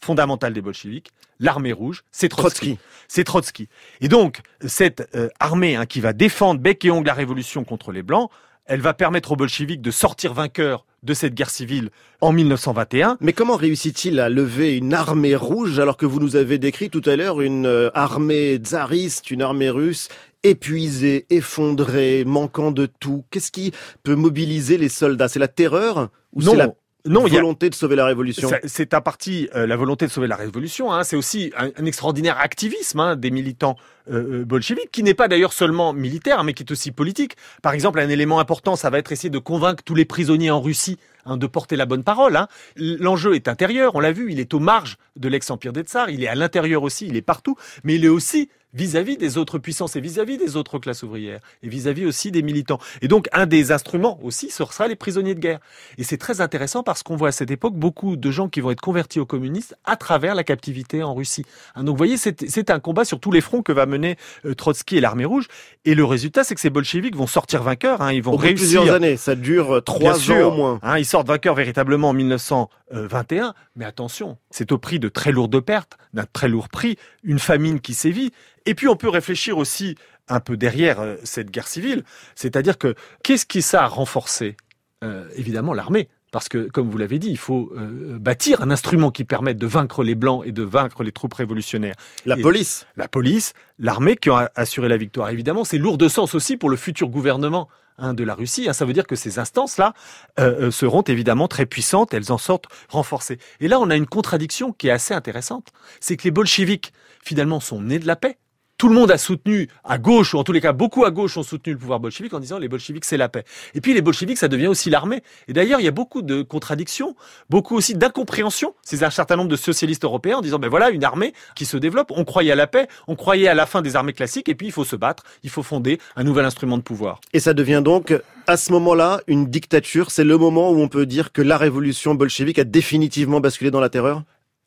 [0.00, 1.10] fondamentale des bolcheviks,
[1.40, 2.76] l'armée rouge, c'est Trotsky.
[2.76, 2.78] Trotsky.
[3.08, 3.68] C'est Trotsky.
[4.00, 7.90] Et donc, cette euh, armée hein, qui va défendre bec et ongle la révolution contre
[7.90, 8.30] les Blancs,
[8.70, 11.90] elle va permettre aux bolcheviks de sortir vainqueurs de cette guerre civile
[12.20, 13.16] en 1921.
[13.20, 17.02] Mais comment réussit-il à lever une armée rouge alors que vous nous avez décrit tout
[17.04, 20.08] à l'heure une euh, armée tsariste, une armée russe
[20.44, 23.24] épuisée, effondrée, manquant de tout?
[23.32, 23.72] Qu'est-ce qui
[24.04, 25.26] peut mobiliser les soldats?
[25.26, 26.74] C'est la terreur ou Non, c'est la
[27.06, 30.10] non, y a- volonté de sauver la révolution C'est à partie euh, la volonté de
[30.10, 30.92] sauver la révolution.
[30.92, 33.76] Hein, c'est aussi un, un extraordinaire activisme hein, des militants
[34.10, 37.36] euh, euh, bolcheviques, qui n'est pas d'ailleurs seulement militaire, mais qui est aussi politique.
[37.62, 40.60] Par exemple, un élément important, ça va être essayer de convaincre tous les prisonniers en
[40.60, 42.38] Russie hein, de porter la bonne parole.
[42.76, 46.22] L'enjeu est intérieur, on l'a vu, il est aux marges de l'ex-empire des Tsars, il
[46.24, 49.96] est à l'intérieur aussi, il est partout, mais il est aussi vis-à-vis des autres puissances
[49.96, 52.78] et vis-à-vis des autres classes ouvrières et vis-à-vis aussi des militants.
[53.02, 55.60] Et donc un des instruments aussi ce sera les prisonniers de guerre.
[55.98, 58.70] Et c'est très intéressant parce qu'on voit à cette époque beaucoup de gens qui vont
[58.70, 61.44] être convertis aux communistes à travers la captivité en Russie.
[61.74, 64.54] Hein, donc vous voyez, c'est un combat sur tous les fronts que va mener euh,
[64.54, 65.48] Trotsky et l'armée rouge.
[65.84, 68.00] Et le résultat, c'est que ces bolcheviks vont sortir vainqueurs.
[68.02, 68.80] Hein, ils vont Au réussir.
[68.82, 70.34] plusieurs années, ça dure euh, trois sûr.
[70.48, 70.78] ans au moins.
[70.82, 75.60] Hein, ils sortent vainqueurs véritablement en 1921, mais attention, c'est au prix de très lourdes
[75.60, 78.32] pertes, d'un très lourd prix, une famine qui sévit.
[78.66, 79.96] Et puis on peut réfléchir aussi
[80.28, 82.04] un peu derrière euh, cette guerre civile,
[82.34, 84.56] c'est-à-dire que qu'est-ce qui ça a renforcé?
[85.02, 86.08] Euh, Évidemment l'armée.
[86.32, 89.66] Parce que, comme vous l'avez dit, il faut euh, bâtir un instrument qui permette de
[89.66, 92.86] vaincre les Blancs et de vaincre les troupes révolutionnaires La Et- police.
[92.96, 95.30] la police, l'armée qui a- assuré la victoire.
[95.30, 98.68] Évidemment, c'est lourd de sens aussi pour le futur gouvernement hein, de la Russie.
[98.68, 98.72] hein.
[98.72, 99.92] Ça veut dire que ces instances-là
[100.38, 103.38] euh, seront évidemment très puissantes, elles en sortent renforcées.
[103.58, 105.70] Et là, on a une contradiction qui est assez intéressante.
[105.98, 106.92] C'est que les bolcheviks,
[107.24, 108.38] finalement, sont nés de la paix.
[108.80, 111.36] Tout le monde a soutenu à gauche, ou en tous les cas beaucoup à gauche
[111.36, 113.44] ont soutenu le pouvoir bolchevique en disant les bolcheviks c'est la paix.
[113.74, 115.22] Et puis les bolcheviks ça devient aussi l'armée.
[115.48, 117.14] Et d'ailleurs il y a beaucoup de contradictions,
[117.50, 118.74] beaucoup aussi d'incompréhension.
[118.80, 121.76] C'est un certain nombre de socialistes européens en disant ben voilà une armée qui se
[121.76, 122.10] développe.
[122.16, 124.68] On croyait à la paix, on croyait à la fin des armées classiques et puis
[124.68, 127.20] il faut se battre, il faut fonder un nouvel instrument de pouvoir.
[127.34, 128.14] Et ça devient donc,
[128.46, 130.10] à ce moment-là, une dictature.
[130.10, 133.80] C'est le moment où on peut dire que la révolution bolchevique a définitivement basculé dans
[133.80, 134.22] la terreur?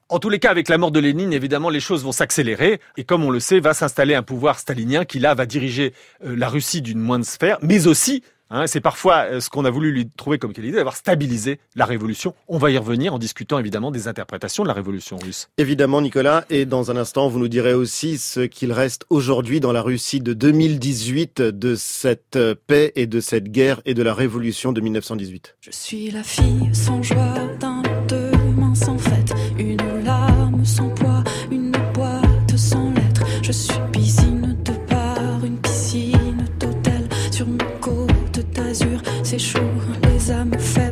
[0.10, 2.80] En tous les cas, avec la mort de Lénine, évidemment, les choses vont s'accélérer.
[2.97, 5.93] Et comme on le sait, va s'installer un pouvoir stalinien qui, là, va diriger
[6.26, 8.24] euh, la Russie d'une moindre sphère, mais aussi
[8.56, 11.86] Hein, c'est parfois euh, ce qu'on a voulu lui trouver comme qualité d'avoir stabilisé la
[11.86, 12.36] révolution.
[12.47, 15.49] On va y revenir en discutant évidemment des interprétations de la révolution russe.
[15.58, 19.72] Évidemment, Nicolas, et dans un instant, vous nous direz aussi ce qu'il reste aujourd'hui dans
[19.72, 24.14] la Russie de 2018 de cette euh, paix et de cette guerre et de la
[24.14, 25.56] révolution de 1918.
[25.62, 29.23] Je suis la fille sans joie d'un demain sans fête,
[30.66, 33.24] sans poids, une boîte sans lettres.
[33.41, 39.01] Je suis piscine de bar, une piscine d'hôtel sur une côte d'azur.
[39.24, 39.59] C'est chaud,
[40.03, 40.83] les âmes faibles,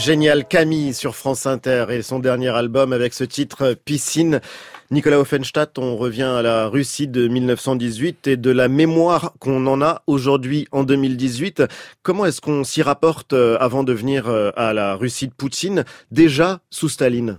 [0.00, 4.40] géniale Camille sur France Inter et son dernier album avec ce titre Piscine.
[4.90, 9.82] Nicolas Offenstadt, on revient à la Russie de 1918 et de la mémoire qu'on en
[9.82, 11.64] a aujourd'hui en 2018.
[12.02, 15.84] Comment est-ce qu'on s'y rapporte euh, avant de venir euh, à la Russie de Poutine,
[16.10, 17.38] déjà sous Staline?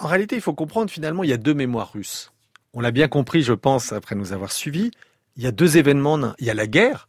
[0.00, 2.32] En réalité, il faut comprendre finalement, il y a deux mémoires russes.
[2.74, 4.90] On l'a bien compris, je pense, après nous avoir suivis.
[5.36, 6.34] Il y a deux événements.
[6.40, 7.08] Il y a la guerre.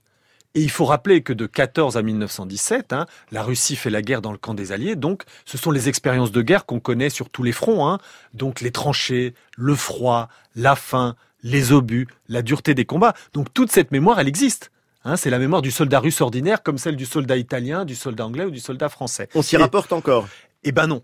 [0.53, 4.21] Et il faut rappeler que de 14 à 1917, hein, la Russie fait la guerre
[4.21, 4.95] dans le camp des Alliés.
[4.97, 7.87] Donc, ce sont les expériences de guerre qu'on connaît sur tous les fronts.
[7.87, 7.99] Hein.
[8.33, 13.13] Donc, les tranchées, le froid, la faim, les obus, la dureté des combats.
[13.33, 14.71] Donc, toute cette mémoire, elle existe.
[15.05, 18.25] Hein, c'est la mémoire du soldat russe ordinaire, comme celle du soldat italien, du soldat
[18.25, 19.29] anglais ou du soldat français.
[19.33, 20.27] On s'y rapporte encore?
[20.63, 21.01] eh ben non.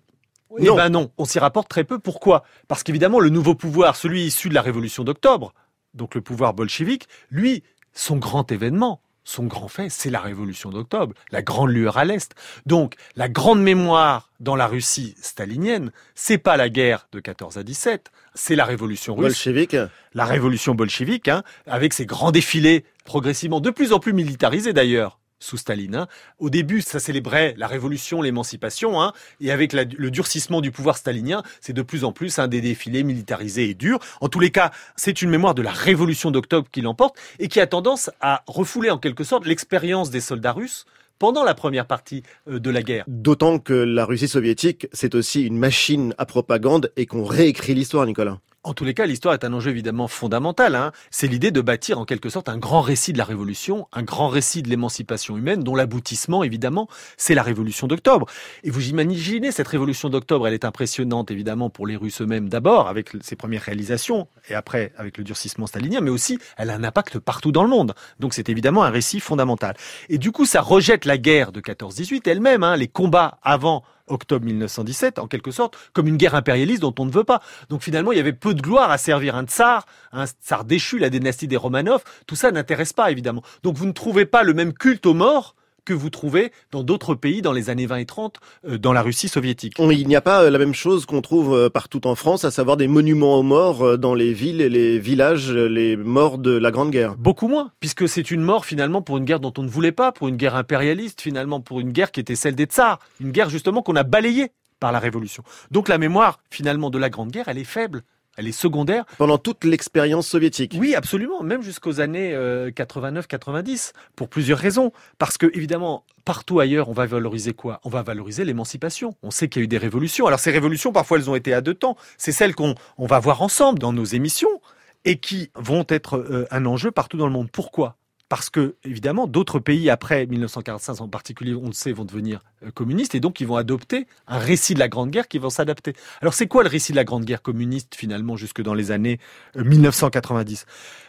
[0.60, 0.76] Eh Non.
[0.76, 2.00] ben non, on s'y rapporte très peu.
[2.00, 2.44] Pourquoi?
[2.68, 5.54] Parce qu'évidemment, le nouveau pouvoir, celui issu de la révolution d'octobre,
[5.94, 11.14] donc le pouvoir bolchevique, lui, son grand événement, son grand fait, c'est la révolution d'octobre,
[11.32, 12.34] la grande lueur à l'Est.
[12.66, 17.64] Donc, la grande mémoire dans la Russie stalinienne, c'est pas la guerre de 14 à
[17.64, 19.76] 17, c'est la révolution russe Bolchevique.
[20.14, 25.20] la révolution bolchevique, hein, avec ses grands défilés progressivement de plus en plus militarisés d'ailleurs
[25.40, 25.96] sous Staline.
[25.96, 26.08] hein.
[26.40, 31.44] Au début, ça célébrait la révolution, l'émancipation, hein, et avec le durcissement du pouvoir stalinien,
[31.62, 34.00] c'est de plus en plus un des défilés militarisés et durs.
[34.22, 37.60] En tous les cas, c'est une mémoire de la révolution d'octobre qui l'emporte et qui
[37.60, 40.86] a tendance à refouler en quelque sorte l'expérience des soldats russes
[41.20, 43.04] pendant la première partie euh, de la guerre.
[43.08, 48.06] D'autant que la Russie soviétique, c'est aussi une machine à propagande et qu'on réécrit l'histoire,
[48.06, 48.40] Nicolas.
[48.64, 50.76] En tous les cas, l'histoire est un enjeu évidemment fondamental.
[50.76, 50.92] Hein.
[51.10, 54.28] C'est l'idée de bâtir en quelque sorte un grand récit de la Révolution, un grand
[54.28, 58.26] récit de l'émancipation humaine, dont l'aboutissement, évidemment, c'est la Révolution d'octobre.
[58.64, 62.90] Et vous imaginez, cette Révolution d'octobre, elle est impressionnante évidemment pour les Russes eux-mêmes d'abord,
[62.90, 66.84] avec ses premières réalisations, et après avec le durcissement stalinien, mais aussi elle a un
[66.84, 67.94] impact partout dans le monde.
[68.20, 69.76] Donc c'est évidemment un récit fondamental.
[70.10, 74.46] Et du coup, ça rejette la guerre de 14-18 elle-même, hein, les combats avant octobre
[74.46, 77.42] 1917, en quelque sorte, comme une guerre impérialiste dont on ne veut pas.
[77.70, 80.98] Donc finalement, il y avait peu de gloire à servir un tsar, un tsar déchu,
[80.98, 82.04] la dynastie des Romanov.
[82.26, 83.44] Tout ça n'intéresse pas, évidemment.
[83.64, 85.56] Donc vous ne trouvez pas le même culte aux morts
[85.88, 89.02] que vous trouvez dans d'autres pays dans les années 20 et 30 euh, dans la
[89.02, 89.76] Russie soviétique.
[89.80, 92.52] Il n'y a pas euh, la même chose qu'on trouve euh, partout en France, à
[92.52, 96.72] savoir des monuments aux morts dans les villes et les villages, les morts de la
[96.72, 97.16] Grande Guerre.
[97.16, 100.12] Beaucoup moins, puisque c'est une mort finalement pour une guerre dont on ne voulait pas,
[100.12, 103.50] pour une guerre impérialiste finalement, pour une guerre qui était celle des tsars, une guerre
[103.50, 105.44] justement qu'on a balayée par la Révolution.
[105.72, 108.04] Donc la mémoire finalement de la Grande Guerre, elle est faible,
[108.38, 109.04] elle est secondaire.
[109.18, 110.76] Pendant toute l'expérience soviétique.
[110.80, 114.94] Oui, absolument, même jusqu'aux années euh, 89-90, pour plusieurs raisons.
[115.18, 117.82] Parce que, évidemment, partout ailleurs, on va valoriser quoi?
[117.84, 119.16] On va valoriser l'émancipation.
[119.24, 120.28] On sait qu'il y a eu des révolutions.
[120.28, 121.98] Alors, ces révolutions, parfois, elles ont été à deux temps.
[122.18, 124.62] C'est celles qu'on on va voir ensemble dans nos émissions
[125.04, 127.50] et qui vont être euh, un enjeu partout dans le monde.
[127.52, 127.98] Pourquoi?
[128.30, 132.72] Parce que, évidemment, d'autres pays, après 1945 en particulier, on le sait, vont devenir euh,
[132.72, 135.94] communistes et donc ils vont adopter un récit de la Grande Guerre qui vont s'adapter.
[136.22, 139.20] Alors, c'est quoi le récit de la Grande Guerre communiste, finalement, jusque dans les années
[139.56, 140.66] euh, 1990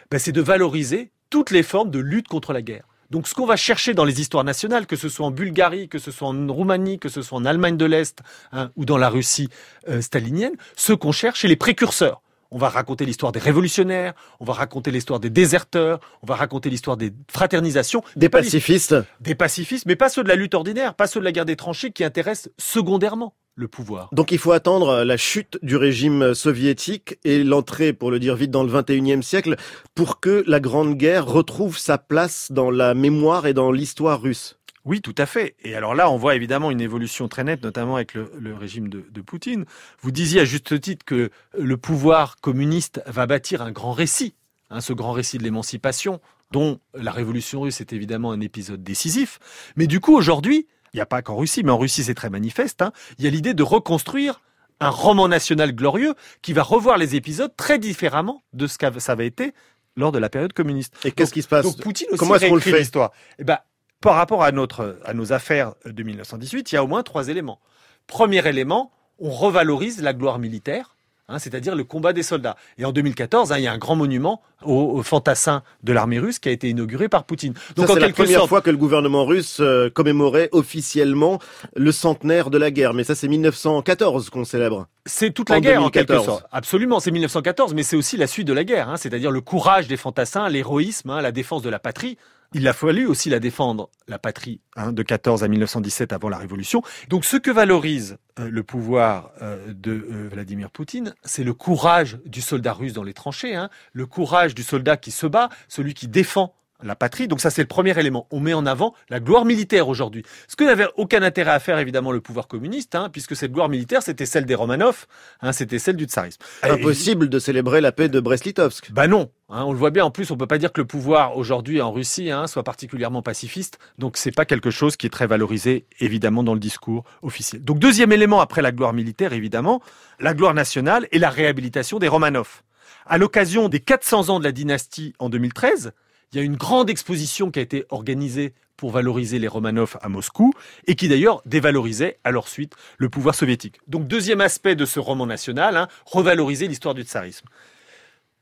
[0.09, 2.85] ben, C'est de valoriser toutes les formes de lutte contre la guerre.
[3.09, 5.97] Donc, ce qu'on va chercher dans les histoires nationales, que ce soit en Bulgarie, que
[5.97, 8.19] ce soit en Roumanie, que ce soit en Allemagne de l'Est
[8.51, 9.49] hein, ou dans la Russie
[9.87, 12.21] euh, stalinienne, ce qu'on cherche, c'est les précurseurs.
[12.51, 16.69] On va raconter l'histoire des révolutionnaires, on va raconter l'histoire des déserteurs, on va raconter
[16.69, 18.95] l'histoire des fraternisations, Des pacifistes.
[19.21, 21.55] des pacifistes, mais pas ceux de la lutte ordinaire, pas ceux de la guerre des
[21.55, 24.09] tranchées qui intéressent secondairement le pouvoir.
[24.13, 28.51] Donc il faut attendre la chute du régime soviétique et l'entrée, pour le dire vite,
[28.51, 29.57] dans le 21e siècle
[29.95, 34.58] pour que la Grande Guerre retrouve sa place dans la mémoire et dans l'histoire russe.
[34.85, 35.55] Oui, tout à fait.
[35.63, 38.87] Et alors là, on voit évidemment une évolution très nette, notamment avec le, le régime
[38.89, 39.65] de, de Poutine.
[40.01, 44.35] Vous disiez à juste titre que le pouvoir communiste va bâtir un grand récit,
[44.69, 46.21] hein, ce grand récit de l'émancipation,
[46.51, 49.39] dont la révolution russe est évidemment un épisode décisif.
[49.75, 52.29] Mais du coup, aujourd'hui, il n'y a pas qu'en Russie, mais en Russie c'est très
[52.29, 54.41] manifeste, hein, il y a l'idée de reconstruire
[54.79, 59.11] un roman national glorieux qui va revoir les épisodes très différemment de ce que ça
[59.11, 59.53] avait été
[59.95, 60.95] lors de la période communiste.
[61.03, 63.11] Et qu'est-ce qui se passe Donc Poutine aussi Comment est-ce qu'on le fait l'histoire.
[63.37, 63.59] Eh ben,
[64.01, 67.27] par rapport à notre à nos affaires de 1918, il y a au moins trois
[67.29, 67.59] éléments.
[68.07, 70.95] Premier élément, on revalorise la gloire militaire.
[71.27, 72.55] hein, c'est-à-dire le combat des soldats.
[72.79, 76.17] Et en 2014, hein, il y a un grand monument au, au fantassin de l'armée
[76.17, 77.53] russe qui a été inauguré par Poutine.
[77.77, 81.37] En c'est la première sorte, fois que le gouvernement russe euh, commémorait officiellement
[81.75, 82.93] le centenaire de la guerre.
[82.95, 84.87] Mais ça, c'est 1914 qu'on célèbre.
[85.05, 86.25] c'est toute la guerre en quelque 2014.
[86.25, 86.45] sorte.
[86.51, 88.89] Absolument, c'est 1914, mais c'est aussi la suite de la guerre.
[88.89, 92.17] hein, c'est-à-dire le courage des fantassins, l'héroïsme, la défense de la patrie.
[92.53, 96.37] Il a fallu aussi la défendre, la patrie, hein, de 14 à 1917 avant la
[96.37, 96.81] Révolution.
[97.07, 102.17] Donc ce que valorise euh, le pouvoir euh, de euh, Vladimir Poutine, c'est le courage
[102.25, 105.93] du soldat russe dans les tranchées, hein, le courage du soldat qui se bat, celui
[105.93, 107.27] qui défend la patrie.
[107.27, 108.27] Donc ça, c'est le premier élément.
[108.31, 110.23] On met en avant la gloire militaire aujourd'hui.
[110.47, 113.69] Ce que n'avait aucun intérêt à faire, évidemment, le pouvoir communiste, hein, puisque cette gloire
[113.69, 115.05] militaire, c'était celle des Romanov,
[115.41, 116.41] hein, c'était celle du tsarisme.
[116.63, 118.91] Impossible de célébrer la paix de Brest-Litovsk.
[118.91, 120.05] Bah non, hein, on le voit bien.
[120.05, 123.21] En plus, on peut pas dire que le pouvoir aujourd'hui en Russie hein, soit particulièrement
[123.21, 123.79] pacifiste.
[123.97, 127.63] Donc c'est pas quelque chose qui est très valorisé évidemment dans le discours officiel.
[127.63, 129.81] Donc deuxième élément après la gloire militaire évidemment,
[130.19, 132.61] la gloire nationale et la réhabilitation des Romanov.
[133.05, 135.93] À l'occasion des 400 ans de la dynastie en 2013,
[136.31, 140.09] il y a une grande exposition qui a été organisée pour valoriser les Romanov à
[140.09, 140.53] Moscou
[140.87, 143.79] et qui d'ailleurs dévalorisait à leur suite le pouvoir soviétique.
[143.87, 147.47] Donc deuxième aspect de ce roman national, hein, revaloriser l'histoire du tsarisme.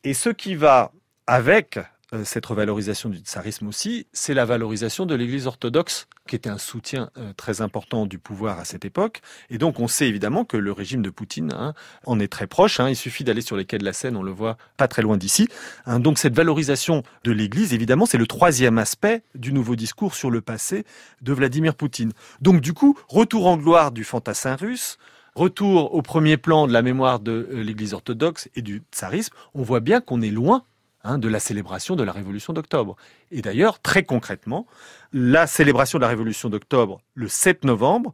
[0.04, 0.92] Et ce qui va
[1.26, 1.80] avec
[2.24, 7.10] cette revalorisation du tsarisme aussi, c'est la valorisation de l'Église orthodoxe, qui était un soutien
[7.18, 9.22] euh, très important du pouvoir à cette époque.
[9.50, 11.74] Et donc on sait évidemment que le régime de Poutine hein,
[12.06, 12.80] en est très proche.
[12.80, 12.90] hein.
[12.90, 15.18] Il suffit d'aller sur les quais de la Seine, on le voit pas très loin
[15.18, 15.50] d'ici.
[15.86, 16.00] hein.
[16.00, 20.40] Donc cette valorisation de l'Église, évidemment, c'est le troisième aspect du nouveau discours sur le
[20.42, 20.86] passé
[21.22, 22.14] de Vladimir Poutine.
[22.40, 24.98] Donc du coup, retour en gloire du fantassin russe,
[25.36, 29.62] retour au premier plan de la mémoire de euh, l'Église orthodoxe et du tsarisme, on
[29.62, 30.64] voit bien qu'on est loin
[31.08, 32.96] hein, de la célébration de la Révolution d'octobre.
[33.32, 34.68] Et d'ailleurs, très concrètement,
[35.14, 38.14] la célébration de la Révolution d'octobre, le 7 novembre,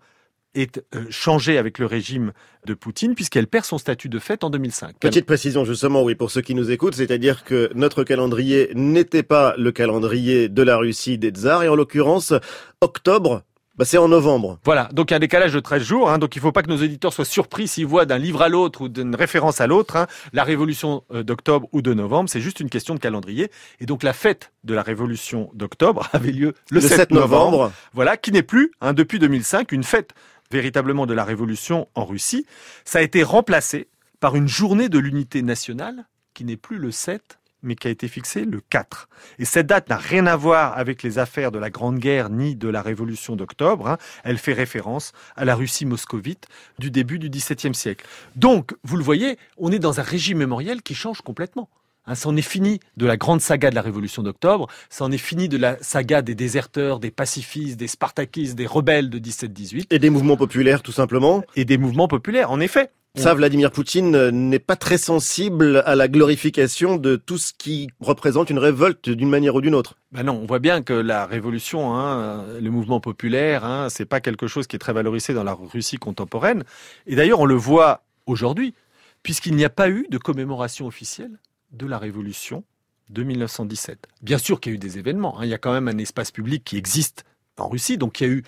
[0.56, 2.32] est euh, changée avec le régime
[2.66, 4.98] de Poutine, puisqu'elle perd son statut de fête en 2005.
[5.00, 9.56] Petite précision justement, oui, pour ceux qui nous écoutent, c'est-à-dire que notre calendrier n'était pas
[9.58, 12.34] le calendrier de la Russie des tsars, et en l'occurrence,
[12.82, 13.44] octobre,
[13.76, 14.60] bah, c'est en novembre.
[14.64, 16.52] Voilà, donc il y a un décalage de 13 jours, hein, donc il ne faut
[16.52, 19.62] pas que nos éditeurs soient surpris s'ils voient d'un livre à l'autre ou d'une référence
[19.62, 23.00] à l'autre, hein, la révolution euh, d'octobre ou de novembre, c'est juste une question de
[23.00, 23.50] calendrier.
[23.80, 28.32] Et donc la fête de la révolution d'octobre avait lieu le, 7, novembre, voilà, qui
[28.32, 30.12] n'est plus, hein, depuis 2005, une fête
[30.52, 32.46] véritablement de la révolution en Russie.
[32.86, 33.88] Ça a été remplacé
[34.20, 36.06] par une journée de l'unité nationale
[36.36, 39.10] qui n'est plus le 7 mais qui a été fixée le 4.
[39.40, 42.56] Et cette date n'a rien à voir avec les affaires de la Grande Guerre ni
[42.56, 43.88] de la Révolution d'octobre.
[43.88, 43.98] hein.
[44.24, 46.48] Elle fait référence à la Russie moscovite
[46.80, 48.06] du début du XVIIe siècle.
[48.36, 51.70] Donc, vous le voyez, on est dans un régime mémoriel qui change complètement.
[52.06, 55.48] Hein, c'en est fini de la grande saga de la Révolution d'octobre, c'en est fini
[55.48, 59.86] de la saga des déserteurs, des pacifistes, des spartakistes, des rebelles de 17-18.
[59.90, 61.44] Et des mouvements populaires, tout simplement?
[61.56, 62.92] Et des mouvements populaires, en effet.
[63.16, 67.90] Ça, Vladimir Poutine euh, n'est pas très sensible à la glorification de tout ce qui
[68.00, 69.98] représente une révolte d'une manière ou d'une autre.
[70.12, 74.20] Ben non, on voit bien que la révolution, hein, le mouvement populaire, hein, c'est pas
[74.20, 76.64] quelque chose qui est très valorisé dans la Russie contemporaine.
[77.06, 78.74] Et d'ailleurs, on le voit aujourd'hui,
[79.22, 81.38] puisqu'il n'y a pas eu de commémoration officielle
[81.72, 82.64] de la révolution
[83.12, 84.08] de 1917.
[84.24, 85.40] Bien sûr qu'il y a eu des événements.
[85.40, 87.26] Hein, il y a quand même un espace public qui existe
[87.60, 88.44] en Russie, donc il y a eu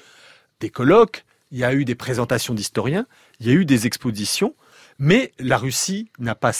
[0.59, 3.05] des colloques, il y a eu des présentations d'historiens,
[3.39, 4.55] il y a eu des expositions,
[4.97, 6.51] mais la Russie n'a pas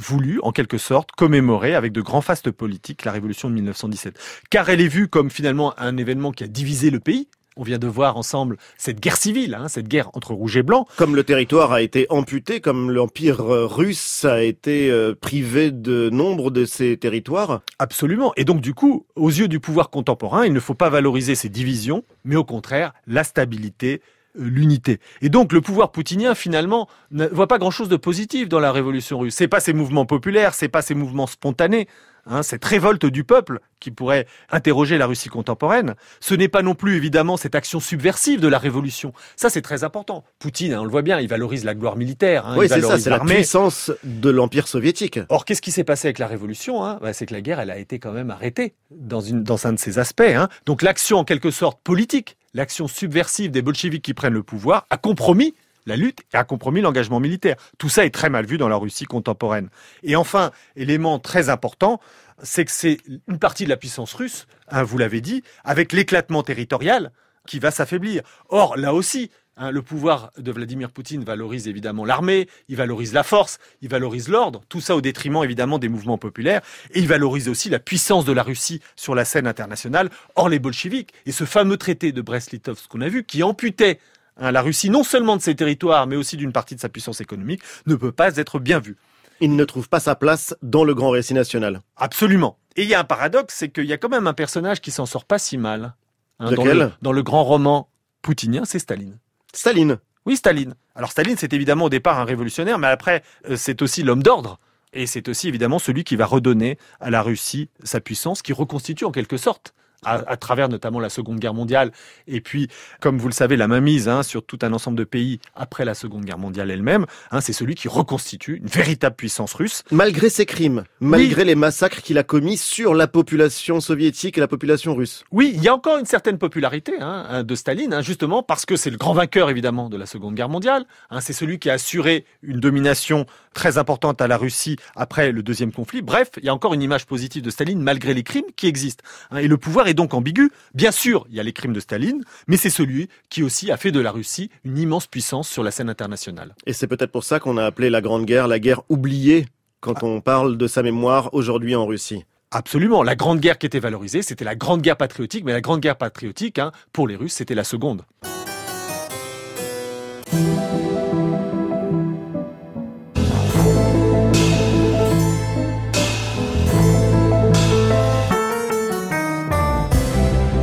[0.00, 4.18] voulu, en quelque sorte, commémorer avec de grands fastes politiques la révolution de 1917.
[4.50, 7.78] Car elle est vue comme finalement un événement qui a divisé le pays, on vient
[7.78, 10.86] de voir ensemble cette guerre civile, hein, cette guerre entre rouge et blanc.
[10.96, 16.10] Comme le territoire a été amputé, comme l'empire euh, russe a été euh, privé de
[16.10, 17.62] nombre de ses territoires.
[17.78, 18.32] Absolument.
[18.36, 21.48] Et donc du coup, aux yeux du pouvoir contemporain, il ne faut pas valoriser ces
[21.48, 24.02] divisions, mais au contraire la stabilité,
[24.36, 25.00] l'unité.
[25.22, 29.18] Et donc le pouvoir poutinien finalement ne voit pas grand-chose de positif dans la révolution
[29.18, 29.34] russe.
[29.36, 31.88] C'est pas ces mouvements populaires, c'est pas ces mouvements spontanés,
[32.26, 35.94] hein, cette révolte du peuple qui pourrait interroger la Russie contemporaine.
[36.20, 39.12] Ce n'est pas non plus évidemment cette action subversive de la révolution.
[39.36, 40.24] Ça c'est très important.
[40.38, 42.46] Poutine, hein, on le voit bien, il valorise la gloire militaire.
[42.46, 45.20] Hein, oui, c'est ça, c'est la puissance de l'empire soviétique.
[45.28, 46.98] Or, qu'est-ce qui s'est passé avec la révolution hein?
[47.00, 49.72] Bah, C'est que la guerre, elle a été quand même arrêtée dans, une, dans un
[49.72, 50.22] de ses aspects.
[50.22, 50.48] Hein.
[50.66, 54.96] Donc l'action en quelque sorte politique l'action subversive des bolcheviks qui prennent le pouvoir a
[54.96, 55.54] compromis
[55.84, 57.54] la lutte et a compromis l'engagement militaire.
[57.78, 59.68] Tout ça est très mal vu dans la Russie contemporaine.
[60.02, 62.00] Et enfin, élément très important,
[62.42, 62.98] c'est que c'est
[63.28, 67.12] une partie de la puissance russe, hein, vous l'avez dit, avec l'éclatement territorial
[67.46, 68.22] qui va s'affaiblir.
[68.48, 73.22] Or, là aussi, Hein, le pouvoir de Vladimir Poutine valorise évidemment l'armée, il valorise la
[73.22, 77.48] force, il valorise l'ordre, tout ça au détriment évidemment des mouvements populaires, et il valorise
[77.48, 81.10] aussi la puissance de la Russie sur la scène internationale, hors les bolcheviks.
[81.24, 83.98] Et ce fameux traité de Brest-Litovsk qu'on a vu, qui amputait
[84.36, 87.22] hein, la Russie non seulement de ses territoires, mais aussi d'une partie de sa puissance
[87.22, 88.96] économique, ne peut pas être bien vu.
[89.40, 91.80] Il ne trouve pas sa place dans le grand récit national.
[91.96, 92.58] Absolument.
[92.76, 94.90] Et il y a un paradoxe, c'est qu'il y a quand même un personnage qui
[94.90, 95.94] s'en sort pas si mal.
[96.40, 97.88] Hein, dans, le, dans le grand roman
[98.20, 99.16] poutinien, c'est Staline.
[99.56, 99.98] Staline.
[100.26, 100.74] Oui, Staline.
[100.94, 104.58] Alors Staline, c'est évidemment au départ un révolutionnaire, mais après, euh, c'est aussi l'homme d'ordre.
[104.92, 109.04] Et c'est aussi évidemment celui qui va redonner à la Russie sa puissance, qui reconstitue
[109.04, 109.74] en quelque sorte
[110.06, 111.92] à, travers notamment la Seconde Guerre mondiale,
[112.26, 112.68] et puis,
[113.00, 115.94] comme vous le savez, la mainmise hein, sur tout un ensemble de pays après la
[115.94, 119.82] Seconde Guerre mondiale elle-même, hein, c'est celui qui reconstitue une véritable puissance russe.
[119.90, 124.48] Malgré ses crimes, malgré les massacres qu'il a commis sur la population soviétique et la
[124.48, 125.24] population russe.
[125.32, 128.90] Oui, il y a encore une certaine popularité hein, de Staline, justement parce que c'est
[128.90, 130.84] le grand vainqueur évidemment de la Seconde Guerre mondiale.
[131.20, 133.26] c'est celui qui a assuré une domination
[133.56, 136.02] très importante à la Russie après le deuxième conflit.
[136.02, 139.02] Bref, il y a encore une image positive de Staline malgré les crimes qui existent.
[139.34, 140.50] et le pouvoir est donc ambigu.
[140.74, 143.78] Bien sûr, il y a les crimes de Staline, mais c'est celui qui aussi a
[143.78, 146.54] fait de la Russie une immense puissance sur la scène internationale.
[146.66, 149.46] Et c'est peut-être pour ça qu'on a appelé la Grande Guerre la guerre oubliée
[149.80, 152.24] quand on parle de sa mémoire aujourd'hui en Russie.
[152.50, 153.02] Absolument.
[153.02, 155.96] La Grande Guerre qui était valorisée, c'était la Grande Guerre patriotique, mais la Grande Guerre
[155.96, 158.02] patriotique, hein, pour les Russes, c'était la seconde.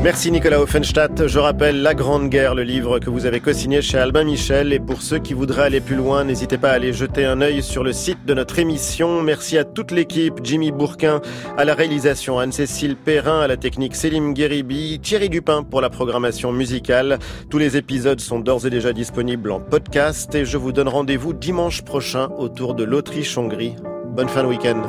[0.04, 1.28] Merci Nicolas Offenstadt.
[1.28, 4.74] Je rappelle La Grande Guerre, le livre que vous avez co-signé chez Albin Michel.
[4.74, 7.64] Et pour ceux qui voudraient aller plus loin, n'hésitez pas à aller jeter un œil
[7.64, 9.22] sur le site de notre émission.
[9.22, 11.22] Merci à toute l'équipe, Jimmy Bourquin
[11.58, 16.52] à la réalisation, Anne-Cécile Perrin à la technique, Célim Guéribi, Thierry Dupin pour la programmation
[16.52, 17.18] musicale.
[17.50, 21.32] Tous les épisodes sont d'ores et déjà disponibles en podcast et je vous donne rendez-vous
[21.32, 23.78] dimanche prochain autour de l'Autriche-Hongrie.
[24.08, 24.84] Bonne fin de week-end.